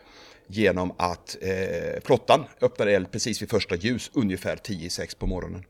genom 0.47 0.93
att 0.97 1.38
eh, 1.41 2.01
flottan 2.03 2.45
öppnade 2.62 2.91
eld 2.91 3.12
precis 3.12 3.41
vid 3.41 3.49
första 3.49 3.75
ljus, 3.75 4.12
ungefär 4.13 4.55
10-6 4.55 5.17
på 5.17 5.27
morgonen. 5.27 5.63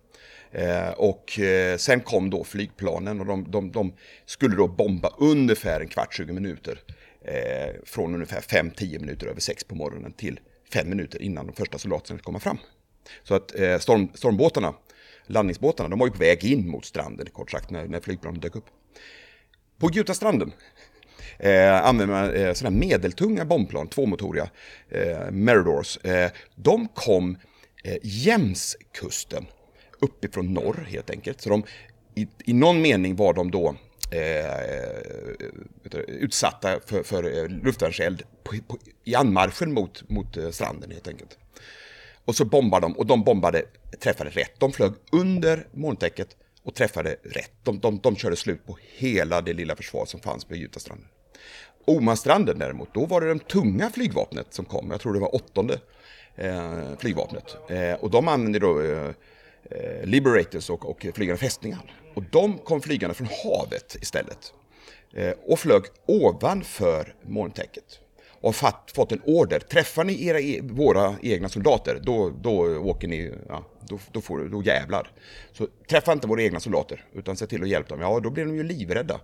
Eh, 0.51 0.89
och 0.89 1.39
eh, 1.39 1.77
sen 1.77 1.99
kom 1.99 2.29
då 2.29 2.43
flygplanen 2.43 3.19
och 3.19 3.25
de, 3.25 3.51
de, 3.51 3.71
de, 3.71 3.93
skulle 4.25 4.55
då 4.55 4.67
bomba 4.67 5.13
ungefär 5.17 5.81
en 5.81 5.87
kvart, 5.87 6.13
20 6.13 6.33
minuter 6.33 6.79
eh, 7.21 7.75
från 7.85 8.13
ungefär 8.13 8.41
5-10 8.41 8.99
minuter 8.99 9.27
över 9.27 9.41
6 9.41 9.63
på 9.63 9.75
morgonen 9.75 10.11
till 10.11 10.39
5 10.73 10.89
minuter 10.89 11.21
innan 11.21 11.47
de 11.47 11.53
första 11.55 11.77
soldaterna 11.77 12.19
kommer 12.19 12.39
fram. 12.39 12.57
Så 13.23 13.35
att 13.35 13.59
eh, 13.59 13.77
storm, 13.77 14.09
stormbåtarna, 14.13 14.73
landningsbåtarna, 15.25 15.89
de 15.89 15.99
var 15.99 16.07
ju 16.07 16.13
på 16.13 16.19
väg 16.19 16.43
in 16.43 16.69
mot 16.69 16.85
stranden 16.85 17.27
kort 17.29 17.51
sagt 17.51 17.69
när, 17.69 17.87
när 17.87 17.99
flygplanen 17.99 18.39
dök 18.39 18.55
upp. 18.55 18.65
På 19.77 19.87
Gutastranden 19.87 20.51
eh, 21.39 21.85
använder 21.85 22.15
man 22.15 22.33
eh, 22.33 22.53
sådana 22.53 22.77
medeltunga 22.77 23.45
bombplan, 23.45 23.87
tvåmotoriga 23.87 24.49
eh, 24.89 25.31
Meridors. 25.31 25.97
Eh, 25.97 26.31
de 26.55 26.87
kom 26.87 27.37
eh, 27.83 27.97
jäms 28.01 28.77
kusten 28.91 29.45
uppifrån 29.99 30.53
norr 30.53 30.87
helt 30.89 31.09
enkelt. 31.09 31.41
Så 31.41 31.49
de, 31.49 31.63
i, 32.15 32.27
i 32.45 32.53
någon 32.53 32.81
mening 32.81 33.15
var 33.15 33.33
de 33.33 33.51
då 33.51 33.75
Eh, 34.11 34.21
eh, 34.21 34.89
eh, 35.91 35.99
utsatta 36.07 36.79
för, 36.85 37.03
för 37.03 37.37
eh, 37.37 37.47
luftvärnseld 37.47 38.23
i 39.03 39.15
anmarschen 39.15 39.73
mot, 39.73 40.09
mot 40.09 40.37
stranden 40.51 40.91
helt 40.91 41.07
enkelt. 41.07 41.37
Och 42.25 42.35
så 42.35 42.45
bombade 42.45 42.85
de 42.85 42.97
och 42.97 43.05
de 43.05 43.23
bombade, 43.23 43.65
träffade 43.99 44.29
rätt. 44.29 44.59
De 44.59 44.71
flög 44.71 44.93
under 45.11 45.67
molntäcket 45.71 46.27
och 46.63 46.75
träffade 46.75 47.15
rätt. 47.23 47.51
De, 47.63 47.79
de, 47.79 47.99
de 47.99 48.15
körde 48.15 48.35
slut 48.35 48.65
på 48.65 48.77
hela 48.97 49.41
det 49.41 49.53
lilla 49.53 49.75
försvar 49.75 50.05
som 50.05 50.19
fanns 50.19 50.45
på 50.45 50.55
Jutastranden. 50.55 51.07
Omanstranden 51.85 52.59
däremot, 52.59 52.93
då 52.93 53.05
var 53.05 53.21
det 53.21 53.33
det 53.33 53.39
tunga 53.39 53.89
flygvapnet 53.89 54.53
som 54.53 54.65
kom. 54.65 54.91
Jag 54.91 55.01
tror 55.01 55.13
det 55.13 55.19
var 55.19 55.35
åttonde 55.35 55.79
eh, 56.35 56.97
flygvapnet. 56.99 57.57
Eh, 57.69 57.93
och 57.93 58.11
de 58.11 58.27
använde 58.27 58.59
då 58.59 58.81
eh 58.81 59.11
Liberators 60.03 60.69
och, 60.69 60.89
och 60.89 61.05
flygande 61.13 61.37
fästningar. 61.37 62.08
Och 62.19 62.25
de 62.31 62.57
kom 62.57 62.81
flygande 62.81 63.13
från 63.15 63.27
havet 63.43 63.97
istället. 64.01 64.53
Eh, 65.13 65.33
och 65.45 65.59
flög 65.59 65.83
ovanför 66.05 67.15
molntäcket 67.21 67.99
och 68.41 68.55
fått 68.95 69.11
en 69.11 69.21
order. 69.25 69.59
Träffar 69.59 70.03
ni 70.03 70.25
era, 70.25 70.39
e-, 70.39 70.59
våra 70.63 71.15
egna 71.21 71.49
soldater, 71.49 71.99
då, 72.03 72.29
då 72.29 72.77
åker 72.77 73.07
ni, 73.07 73.33
ja, 73.49 73.65
då, 73.87 73.99
då, 74.11 74.21
får, 74.21 74.39
då 74.39 74.63
jävlar. 74.63 75.11
Så 75.51 75.67
träffa 75.89 76.13
inte 76.13 76.27
våra 76.27 76.41
egna 76.41 76.59
soldater, 76.59 77.05
utan 77.13 77.35
se 77.35 77.47
till 77.47 77.63
att 77.63 77.69
hjälpa 77.69 77.89
dem. 77.89 78.01
Ja, 78.01 78.19
då 78.19 78.29
blir 78.29 78.45
de 78.45 78.55
ju 78.55 78.63
livrädda. 78.63 79.19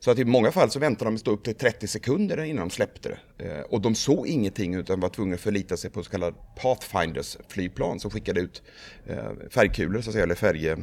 Så 0.00 0.10
att 0.10 0.18
i 0.18 0.24
många 0.24 0.52
fall 0.52 0.70
så 0.70 0.78
väntar 0.78 1.06
de 1.06 1.18
stå 1.18 1.30
upp 1.30 1.44
till 1.44 1.54
30 1.54 1.86
sekunder 1.86 2.44
innan 2.44 2.68
de 2.68 2.70
släppte 2.74 3.08
det. 3.08 3.44
Eh, 3.44 3.60
och 3.60 3.80
de 3.80 3.94
såg 3.94 4.26
ingenting 4.26 4.74
utan 4.74 5.00
var 5.00 5.08
tvungna 5.08 5.34
att 5.34 5.40
förlita 5.40 5.76
sig 5.76 5.90
på 5.90 6.02
så 6.02 6.10
kallade 6.10 6.36
Pathfinders-flygplan 6.56 7.98
som 7.98 8.10
skickade 8.10 8.40
ut 8.40 8.62
eh, 9.06 9.30
färgkulor, 9.50 10.00
så 10.00 10.10
att 10.10 10.12
säga, 10.12 10.24
eller 10.24 10.34
färg 10.34 10.76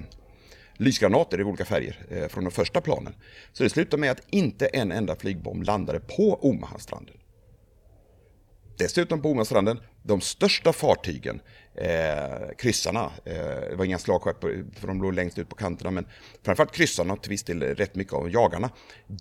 lysgranater 0.78 1.40
i 1.40 1.44
olika 1.44 1.66
färger 1.66 2.06
eh, 2.10 2.28
från 2.28 2.44
de 2.44 2.52
första 2.52 2.82
planen. 2.82 3.16
Så 3.54 3.64
det 3.64 3.70
slutade 3.70 4.02
med 4.02 4.12
att 4.12 4.22
inte 4.30 4.66
en 4.68 4.92
enda 4.92 5.16
flygbomb 5.16 5.64
landade 5.64 6.00
på 6.00 6.40
Omahastranden. 6.42 7.16
Dessutom 8.78 9.22
på 9.22 9.30
Omastranden, 9.30 9.80
de 10.04 10.22
största 10.22 10.74
fartygen, 10.74 11.42
eh, 11.76 12.56
kryssarna, 12.58 13.12
eh, 13.26 13.36
det 13.70 13.76
var 13.76 13.86
inga 13.86 14.00
slagskepp 14.00 14.42
för 14.80 14.88
de 14.88 15.02
låg 15.02 15.14
längst 15.14 15.40
ut 15.40 15.50
på 15.50 15.56
kanterna, 15.56 15.92
men 15.92 16.06
framförallt 16.44 16.72
kryssarna 16.72 17.14
och 17.14 17.22
till 17.22 17.30
viss 17.30 17.44
del 17.44 17.62
rätt 17.62 17.96
mycket 17.96 18.14
av 18.14 18.30
jagarna, 18.30 18.70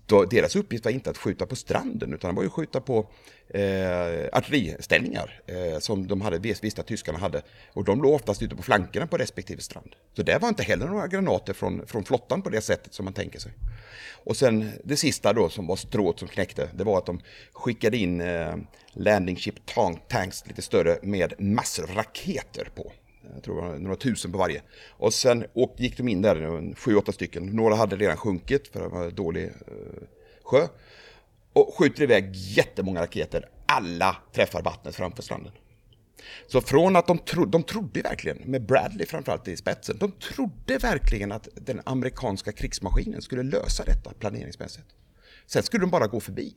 då, 0.07 0.25
deras 0.25 0.57
uppgift 0.57 0.85
var 0.85 0.93
inte 0.93 1.11
att 1.11 1.19
skjuta 1.19 1.47
på 1.47 1.57
stranden, 1.57 2.15
utan 2.15 2.31
det 2.31 2.37
var 2.37 2.43
ju 2.43 2.47
att 2.47 2.53
skjuta 2.53 2.81
på 2.81 3.11
eh, 3.49 4.29
artilleriställningar 4.33 5.41
eh, 5.47 5.79
som 5.79 6.07
de 6.07 6.21
hade, 6.21 6.39
visste 6.39 6.81
att 6.81 6.87
tyskarna 6.87 7.19
hade. 7.19 7.43
Och 7.73 7.85
de 7.85 8.03
låg 8.03 8.15
oftast 8.15 8.43
ute 8.43 8.57
på 8.57 8.63
flankerna 8.63 9.07
på 9.07 9.17
respektive 9.17 9.61
strand. 9.61 9.95
Så 10.17 10.23
där 10.23 10.39
var 10.39 10.49
inte 10.49 10.63
heller 10.63 10.87
några 10.87 11.07
granater 11.07 11.53
från, 11.53 11.87
från 11.87 12.05
flottan 12.05 12.43
på 12.43 12.51
det 12.51 12.61
sättet 12.61 12.95
som 12.95 13.05
man 13.05 13.15
tänker 13.15 13.39
sig. 13.39 13.53
Och 14.25 14.37
sen 14.37 14.73
det 14.85 14.97
sista 14.97 15.33
då 15.33 15.49
som 15.49 15.67
var 15.67 15.77
strået 15.77 16.19
som 16.19 16.29
knäckte, 16.29 16.69
det 16.75 16.85
var 16.85 16.99
att 16.99 17.07
de 17.07 17.21
skickade 17.53 17.97
in 17.97 18.21
eh, 18.21 18.57
landing 18.93 19.37
ship 19.37 19.55
tanks 20.09 20.47
lite 20.47 20.63
större 20.63 20.99
med 21.03 21.35
massor 21.39 21.87
av 22.59 22.65
på. 22.75 22.93
Jag 23.35 23.43
tror 23.43 23.63
det 23.63 23.69
var 23.69 23.79
några 23.79 23.97
tusen 23.97 24.33
på 24.33 24.39
varje. 24.39 24.63
Och 24.91 25.15
sen 25.15 25.45
gick 25.77 25.97
de 25.97 26.09
in 26.09 26.23
där, 26.23 26.75
sju, 26.75 26.97
åtta 26.97 27.13
stycken. 27.13 27.47
Några 27.47 27.75
hade 27.75 27.97
redan 27.97 28.17
sjunkit 28.17 28.69
för 28.69 28.81
det 28.81 28.89
var 28.89 29.11
dålig 29.11 29.45
eh, 29.45 30.03
sjö 30.43 30.69
och 31.53 31.75
skjuter 31.79 32.03
iväg 32.03 32.31
jättemånga 32.35 33.03
raketer. 33.03 33.49
Alla 33.67 34.17
träffar 34.33 34.63
vattnet 34.63 34.95
framför 34.95 35.23
stranden. 35.23 35.53
Så 36.47 36.61
från 36.61 36.97
att 36.97 37.07
de, 37.07 37.19
tro, 37.19 37.45
de 37.45 37.63
trodde 37.63 38.03
verkligen, 38.03 38.39
med 38.45 38.67
Bradley 38.67 39.07
framförallt 39.07 39.49
i 39.49 39.57
spetsen, 39.57 39.99
de 39.99 40.13
trodde 40.13 40.79
verkligen 40.79 41.33
att 41.33 41.49
den 41.55 41.81
amerikanska 41.85 42.53
krigsmaskinen 42.53 43.23
skulle 43.23 43.43
lösa 43.43 43.85
detta 43.85 44.13
planeringsmässigt. 44.19 44.87
Sen 45.47 45.63
skulle 45.63 45.83
de 45.83 45.91
bara 45.91 46.07
gå 46.07 46.21
förbi. 46.21 46.55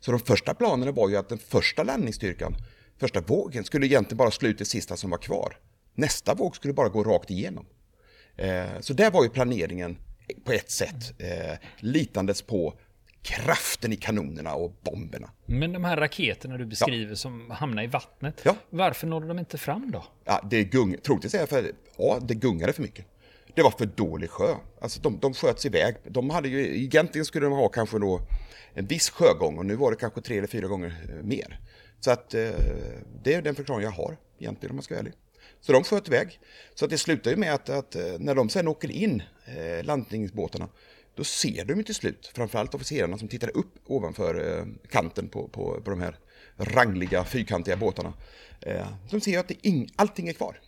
Så 0.00 0.10
de 0.10 0.20
första 0.20 0.54
planerna 0.54 0.92
var 0.92 1.08
ju 1.08 1.16
att 1.16 1.28
den 1.28 1.38
första 1.38 1.82
landningsstyrkan, 1.82 2.54
första 3.00 3.20
vågen, 3.20 3.64
skulle 3.64 3.86
egentligen 3.86 4.16
bara 4.16 4.30
slå 4.30 4.48
ut 4.48 4.58
det 4.58 4.64
sista 4.64 4.96
som 4.96 5.10
var 5.10 5.18
kvar. 5.18 5.56
Nästa 5.94 6.34
våg 6.34 6.56
skulle 6.56 6.74
bara 6.74 6.88
gå 6.88 7.04
rakt 7.04 7.30
igenom. 7.30 7.66
Eh, 8.36 8.80
så 8.80 8.92
där 8.92 9.10
var 9.10 9.22
ju 9.24 9.30
planeringen 9.30 9.98
på 10.44 10.52
ett 10.52 10.70
sätt, 10.70 11.20
eh, 11.20 11.58
litandes 11.78 12.42
på 12.42 12.74
kraften 13.22 13.92
i 13.92 13.96
kanonerna 13.96 14.54
och 14.54 14.80
bomberna. 14.84 15.30
Men 15.46 15.72
de 15.72 15.84
här 15.84 15.96
raketerna 15.96 16.58
du 16.58 16.66
beskriver 16.66 17.10
ja. 17.10 17.16
som 17.16 17.50
hamnar 17.50 17.82
i 17.82 17.86
vattnet, 17.86 18.40
ja. 18.44 18.56
varför 18.70 19.06
nådde 19.06 19.28
de 19.28 19.38
inte 19.38 19.58
fram 19.58 19.90
då? 19.90 20.04
Ja, 20.24 20.46
det 20.50 20.64
gung, 20.64 20.96
troligtvis 21.02 21.34
är 21.34 21.46
för 21.46 21.72
ja, 21.96 22.18
det 22.22 22.34
gungade 22.34 22.72
för 22.72 22.82
mycket. 22.82 23.06
Det 23.54 23.62
var 23.62 23.70
för 23.70 23.86
dålig 23.86 24.30
sjö. 24.30 24.54
Alltså 24.80 25.00
de, 25.00 25.18
de 25.20 25.34
sköts 25.34 25.66
iväg. 25.66 25.96
De 26.04 26.30
hade 26.30 26.48
ju, 26.48 26.84
egentligen 26.84 27.24
skulle 27.24 27.46
de 27.46 27.52
ha 27.52 27.68
kanske 27.68 27.98
då 27.98 28.20
en 28.74 28.86
viss 28.86 29.10
sjögång 29.10 29.58
och 29.58 29.66
nu 29.66 29.76
var 29.76 29.90
det 29.90 29.96
kanske 29.96 30.20
tre 30.20 30.38
eller 30.38 30.48
fyra 30.48 30.66
gånger 30.66 30.94
eh, 31.08 31.24
mer. 31.24 31.60
Så 32.00 32.10
att 32.10 32.34
eh, 32.34 32.50
det 33.22 33.34
är 33.34 33.42
den 33.42 33.54
förklaring 33.54 33.84
jag 33.84 33.90
har 33.90 34.16
egentligen 34.38 34.70
om 34.70 34.76
man 34.76 34.82
ska 34.82 34.94
vara 34.94 35.00
ärlig. 35.00 35.14
Så 35.60 35.72
de 35.72 35.84
sköt 35.84 36.08
iväg. 36.08 36.40
Så 36.74 36.84
att 36.84 36.90
det 36.90 36.98
slutar 36.98 37.30
ju 37.30 37.36
med 37.36 37.54
att, 37.54 37.68
att 37.68 37.96
eh, 37.96 38.18
när 38.18 38.34
de 38.34 38.48
sen 38.48 38.68
åker 38.68 38.90
in, 38.90 39.22
eh, 39.46 39.84
landningsbåtarna, 39.84 40.68
då 41.14 41.24
ser 41.24 41.64
de 41.64 41.76
ju 41.76 41.82
till 41.82 41.94
slut, 41.94 42.30
framförallt 42.34 42.74
officerarna 42.74 43.18
som 43.18 43.28
tittar 43.28 43.56
upp 43.56 43.74
ovanför 43.86 44.58
eh, 44.58 44.66
kanten 44.90 45.28
på, 45.28 45.48
på, 45.48 45.80
på 45.84 45.90
de 45.90 46.00
här 46.00 46.18
rangliga 46.56 47.24
fyrkantiga 47.24 47.76
båtarna. 47.76 48.12
Eh, 48.60 48.86
de 49.10 49.20
ser 49.20 49.38
att 49.38 49.48
det 49.48 49.66
ing, 49.66 49.88
allting 49.96 50.28
är 50.28 50.32
kvar. 50.32 50.60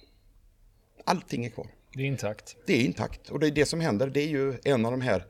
Allting 1.05 1.45
är 1.45 1.51
kvar. 1.51 1.67
Det 1.95 2.03
är 2.03 2.07
intakt. 2.07 2.57
Det 2.67 2.73
är 2.73 2.85
intakt. 2.85 3.31
Och 3.31 3.41
det 3.41 3.47
är 3.47 3.51
det 3.51 3.67
som 3.67 3.81
händer, 3.81 4.07
det 4.07 4.21
är 4.21 4.29
ju 4.29 4.55
en 4.65 4.87
av 4.87 4.93
de 4.93 5.01
här 5.01 5.27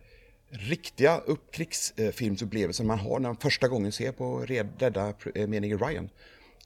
riktiga 0.52 1.18
upp 1.18 1.52
krigsfilmsupplevelser 1.52 2.84
man 2.84 2.98
har 2.98 3.18
när 3.18 3.28
man 3.28 3.36
första 3.36 3.68
gången 3.68 3.92
ser 3.92 4.12
på 4.12 4.38
Rädda 4.38 5.14
eh, 5.34 5.46
meningen 5.46 5.78
Ryan. 5.78 6.10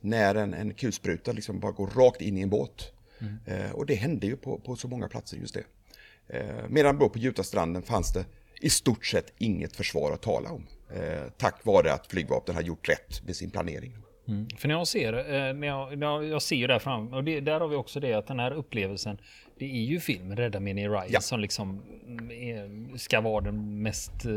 När 0.01 0.35
en, 0.35 0.55
en 0.55 0.75
kulspruta 0.75 1.33
liksom 1.33 1.61
bara 1.61 1.73
går 1.73 1.87
rakt 1.87 2.21
in 2.21 2.39
i 2.39 2.41
en 2.41 2.51
båt. 2.51 2.93
Mm. 3.19 3.39
Eh, 3.47 3.71
och 3.71 3.87
det 3.87 3.95
hände 3.95 4.27
ju 4.27 4.37
på, 4.37 4.59
på 4.59 4.77
så 4.77 4.89
många 4.89 5.09
platser 5.09 5.37
just 5.37 5.55
det. 5.55 5.65
Eh, 6.29 6.69
medan 6.69 6.99
på 6.99 7.11
Jutastranden 7.15 7.83
fanns 7.83 8.13
det 8.13 8.25
i 8.61 8.71
stort 8.71 9.07
sett 9.07 9.33
inget 9.39 9.77
försvar 9.77 10.13
att 10.13 10.23
tala 10.23 10.51
om. 10.51 10.67
Eh, 10.95 11.31
tack 11.37 11.65
vare 11.65 11.93
att 11.93 12.07
flygvapnet 12.07 12.57
har 12.57 12.63
gjort 12.63 12.89
rätt 12.89 13.27
med 13.27 13.37
sin 13.37 13.51
planering. 13.51 13.93
Mm. 14.29 14.49
För 14.57 14.69
när 14.69 14.75
jag 14.75 14.87
ser, 14.87 15.13
eh, 15.13 15.55
när 15.55 15.67
jag, 15.67 15.99
när 15.99 16.23
jag 16.23 16.43
ser 16.43 16.57
ju 16.57 16.67
där 16.67 16.79
fram, 16.79 17.15
och 17.15 17.25
det, 17.25 17.41
där 17.41 17.61
har 17.61 17.69
vi 17.69 17.77
också 17.77 18.01
det 18.01 18.15
att 18.15 18.27
den 18.27 18.39
här 18.39 18.51
upplevelsen, 18.51 19.19
det 19.59 19.65
är 19.65 19.85
ju 19.85 20.01
filmen 20.01 20.37
Rädda 20.37 20.61
mig 20.61 20.81
i 20.81 20.89
Ryan 20.89 21.07
ja. 21.09 21.21
som 21.21 21.41
liksom 21.41 21.83
är, 22.31 22.97
ska 22.99 23.21
vara 23.21 23.45
den 23.45 23.83
mest 23.83 24.25
eh, 24.25 24.33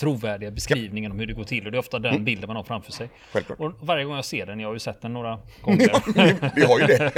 trovärdiga 0.00 0.50
beskrivningen 0.50 1.12
om 1.12 1.18
hur 1.18 1.26
det 1.26 1.32
går 1.32 1.44
till. 1.44 1.66
Och 1.66 1.72
det 1.72 1.76
är 1.76 1.78
ofta 1.78 1.98
den 1.98 2.12
mm. 2.12 2.24
bilden 2.24 2.46
man 2.46 2.56
har 2.56 2.64
framför 2.64 2.92
sig. 2.92 3.08
Självklart. 3.32 3.60
Och 3.60 3.72
varje 3.80 4.04
gång 4.04 4.14
jag 4.14 4.24
ser 4.24 4.46
den, 4.46 4.60
jag 4.60 4.68
har 4.68 4.74
ju 4.74 4.78
sett 4.78 5.02
den 5.02 5.12
några 5.12 5.38
gånger. 5.62 5.90
Ja, 5.92 6.02
vi 6.56 6.64
har 6.64 6.80
ju 6.80 6.86
det. 6.86 7.12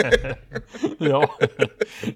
ja, 0.99 1.39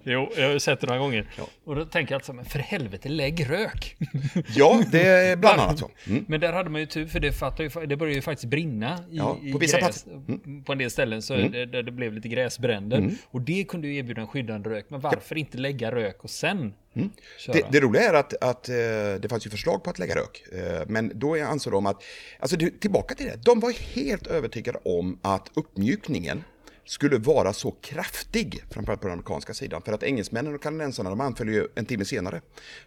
jo, 0.04 0.30
jag 0.36 0.44
har 0.44 0.52
ju 0.52 0.60
sett 0.60 0.80
den 0.80 0.88
några 0.88 1.00
gånger. 1.00 1.26
Ja. 1.38 1.44
Och 1.64 1.76
då 1.76 1.84
tänker 1.84 2.12
jag 2.12 2.18
alltså, 2.18 2.32
men 2.32 2.44
för 2.44 2.58
helvete, 2.58 3.08
lägg 3.08 3.50
rök. 3.50 3.96
ja, 4.56 4.82
det 4.92 5.06
är 5.06 5.36
bland 5.36 5.60
annat 5.60 5.78
så. 5.78 5.90
Mm. 6.06 6.24
Men 6.28 6.40
där 6.40 6.52
hade 6.52 6.70
man 6.70 6.80
ju 6.80 6.86
tur, 6.86 7.06
för 7.06 7.20
det, 7.20 7.80
ju, 7.80 7.86
det 7.86 7.96
började 7.96 8.16
ju 8.16 8.22
faktiskt 8.22 8.50
brinna 8.50 8.98
i, 9.10 9.16
ja, 9.16 9.38
på, 9.52 9.58
vissa 9.58 9.80
gräs, 9.80 10.06
mm. 10.06 10.64
på 10.64 10.72
en 10.72 10.78
del 10.78 10.90
ställen, 10.90 11.22
så 11.22 11.34
mm. 11.34 11.52
det, 11.52 11.82
det, 11.82 11.92
blev 11.92 12.12
lite 12.12 12.28
gräsbränder. 12.28 12.98
Mm. 12.98 13.14
Och 13.30 13.40
det 13.40 13.64
kunde 13.64 13.88
ju 13.88 13.96
erbjuda 13.96 14.20
en 14.20 14.26
skyddande 14.26 14.70
rök. 14.70 14.86
Men 14.88 15.00
varför 15.00 15.38
inte 15.38 15.58
lägga 15.58 15.90
rök 15.90 16.24
och 16.24 16.30
sen 16.30 16.74
Mm. 16.96 17.10
Det, 17.46 17.66
det, 17.72 17.80
roliga 17.80 18.02
är 18.02 18.14
att, 18.14 18.42
att 18.42 18.68
eh, 18.68 18.74
det 19.20 19.28
fanns 19.30 19.46
ju 19.46 19.50
förslag 19.50 19.84
på 19.84 19.90
att 19.90 19.98
lägga 19.98 20.14
rök. 20.14 20.44
Eh, 20.52 20.82
men 20.86 21.12
då 21.14 21.44
ansåg 21.44 21.72
de 21.72 21.86
att, 21.86 22.02
alltså 22.38 22.56
tillbaka 22.80 23.14
till 23.14 23.26
det, 23.26 23.36
de 23.44 23.60
var 23.60 23.70
helt 23.70 24.26
övertygade 24.26 24.78
om 24.84 25.18
att 25.22 25.50
uppmjukningen 25.54 26.44
skulle 26.84 27.18
vara 27.18 27.52
så 27.52 27.70
kraftig, 27.70 28.64
framförallt 28.70 29.00
på 29.00 29.06
den 29.06 29.12
amerikanska 29.12 29.54
sidan, 29.54 29.82
för 29.82 29.92
att 29.92 30.02
engelsmännen 30.02 30.54
och 30.54 30.62
kanadensarna 30.62 31.10
de 31.10 31.20
anföll 31.20 31.48
ju 31.48 31.68
en 31.74 31.86
timme 31.86 32.04
senare. 32.04 32.40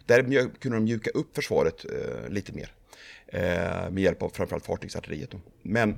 Där 0.06 0.22
kunde 0.60 0.76
de 0.76 0.84
mjuka 0.84 1.10
upp 1.10 1.34
försvaret 1.34 1.84
eh, 1.84 2.28
lite 2.28 2.52
mer, 2.52 2.72
med 3.90 3.98
hjälp 3.98 4.22
av 4.22 4.28
framförallt 4.28 4.66
fartygsartilleriet. 4.66 5.30
Men, 5.62 5.96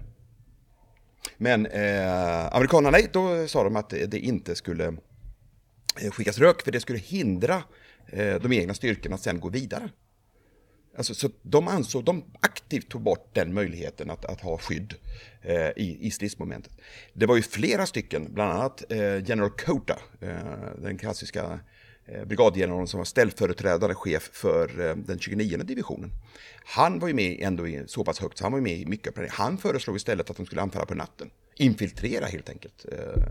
men 1.36 1.66
eh, 1.66 2.54
amerikanerna, 2.54 2.90
nej, 2.90 3.08
då 3.12 3.48
sa 3.48 3.64
de 3.64 3.76
att 3.76 3.90
det 3.90 4.18
inte 4.18 4.54
skulle 4.54 4.96
skickas 6.10 6.38
rök, 6.38 6.62
för 6.62 6.72
det 6.72 6.80
skulle 6.80 6.98
hindra 6.98 7.54
Eh, 7.54 7.81
Eh, 8.06 8.34
de 8.34 8.52
egna 8.52 8.74
styrkorna 8.74 9.18
sen 9.18 9.40
gå 9.40 9.48
vidare. 9.48 9.90
Alltså, 10.96 11.14
så 11.14 11.30
de 11.42 11.68
ansåg, 11.68 12.04
de 12.04 12.24
aktivt 12.40 12.88
tog 12.88 13.02
bort 13.02 13.30
den 13.32 13.54
möjligheten 13.54 14.10
att, 14.10 14.24
att 14.24 14.40
ha 14.40 14.58
skydd 14.58 14.94
eh, 15.42 15.68
i, 15.76 15.98
i 16.00 16.10
stridsmomentet. 16.10 16.72
Det 17.12 17.26
var 17.26 17.36
ju 17.36 17.42
flera 17.42 17.86
stycken, 17.86 18.34
bland 18.34 18.52
annat 18.52 18.92
eh, 18.92 19.28
General 19.28 19.50
Cota, 19.50 19.98
eh, 20.20 20.82
den 20.82 20.98
klassiska 20.98 21.60
eh, 22.06 22.24
brigadgeneralen 22.24 22.86
som 22.86 22.98
var 22.98 23.04
ställföreträdare, 23.04 23.94
chef 23.94 24.30
för 24.32 24.88
eh, 24.88 24.96
den 24.96 25.18
29 25.18 25.56
divisionen. 25.56 26.10
Han 26.64 26.98
var 26.98 27.08
ju 27.08 27.14
med 27.14 27.36
ändå 27.40 27.68
i, 27.68 27.84
så 27.86 28.04
pass 28.04 28.20
högt, 28.20 28.38
så 28.38 28.44
han 28.44 28.52
var 28.52 28.58
ju 28.58 28.62
med 28.62 28.78
i 28.78 28.86
mycket 28.86 29.14
planering. 29.14 29.34
Han 29.34 29.58
föreslog 29.58 29.96
istället 29.96 30.30
att 30.30 30.36
de 30.36 30.46
skulle 30.46 30.62
anfalla 30.62 30.86
på 30.86 30.94
natten. 30.94 31.30
Infiltrera 31.56 32.26
helt 32.26 32.48
enkelt. 32.48 32.86
Eh, 32.92 33.22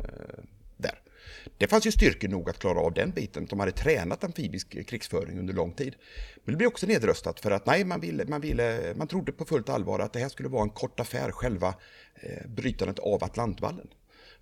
det 1.58 1.68
fanns 1.68 1.88
ju 1.88 1.92
styrkor 1.92 2.28
nog 2.28 2.50
att 2.50 2.60
klara 2.60 2.80
av 2.80 2.94
den 2.94 3.12
biten. 3.12 3.46
De 3.46 3.60
hade 3.60 3.72
tränat 3.72 4.24
amfibisk 4.24 4.88
krigsföring 4.88 5.40
under 5.40 5.54
lång 5.54 5.72
tid. 5.72 5.96
Men 6.44 6.54
det 6.54 6.58
blev 6.58 6.68
också 6.68 6.88
nedröstat 6.88 7.40
för 7.40 7.52
att 7.52 7.66
nej, 7.66 7.86
man, 7.86 8.00
ville, 8.00 8.26
man, 8.26 8.42
ville, 8.42 8.94
man 8.96 9.08
trodde 9.08 9.32
på 9.32 9.46
fullt 9.46 9.70
allvar 9.70 10.00
att 10.00 10.14
det 10.14 10.20
här 10.20 10.30
skulle 10.30 10.50
vara 10.50 10.64
en 10.64 10.70
kort 10.70 11.00
affär, 11.00 11.32
själva 11.32 11.74
eh, 12.16 12.48
brytandet 12.48 13.00
av 13.00 13.24
Atlantvallen. 13.24 13.88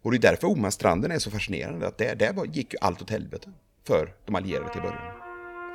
Och 0.01 0.11
det 0.11 0.17
är 0.17 0.21
därför 0.21 0.47
Omanstranden 0.47 1.11
är 1.11 1.19
så 1.19 1.31
fascinerande, 1.31 1.87
att 1.87 1.97
där, 1.97 2.15
där 2.15 2.45
gick 2.45 2.73
ju 2.73 2.79
allt 2.81 3.01
åt 3.01 3.09
helvete 3.09 3.51
för 3.83 4.13
de 4.25 4.35
allierade 4.35 4.71
till 4.71 4.81
början. 4.81 5.13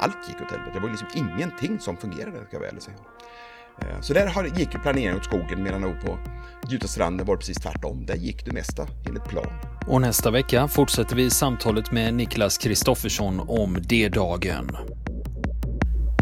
Allt 0.01 0.29
gick 0.29 0.41
åt 0.43 0.51
helvete, 0.51 0.71
det 0.75 0.81
var 0.81 0.91
liksom 0.91 1.09
ingenting 1.15 1.81
som 1.81 1.97
fungerade, 1.97 2.47
ska 2.47 2.57
jag 2.57 2.61
väl 2.61 2.81
säga. 2.81 2.97
Eh, 3.83 4.01
så 4.01 4.15
där 4.15 4.59
gick 4.59 4.75
ju 4.75 4.81
planeringen 4.81 5.17
åt 5.17 5.25
skogen 5.25 5.63
medan 5.63 5.81
nog 5.81 6.01
på 6.01 6.19
Gjutastranden 6.69 7.27
var 7.27 7.35
det 7.35 7.39
precis 7.39 7.57
tvärtom. 7.57 8.07
Där 8.07 8.15
gick 8.15 8.45
det 8.45 8.53
mesta 8.53 8.87
enligt 9.07 9.25
plan. 9.25 9.47
Och 9.87 10.01
nästa 10.01 10.31
vecka 10.31 10.69
fortsätter 10.69 11.17
vi 11.17 11.31
samtalet 11.31 11.93
med 11.93 12.15
Niklas 12.15 12.59
Kristoffersson 12.59 13.41
om 13.41 13.79
D-dagen. 13.83 14.77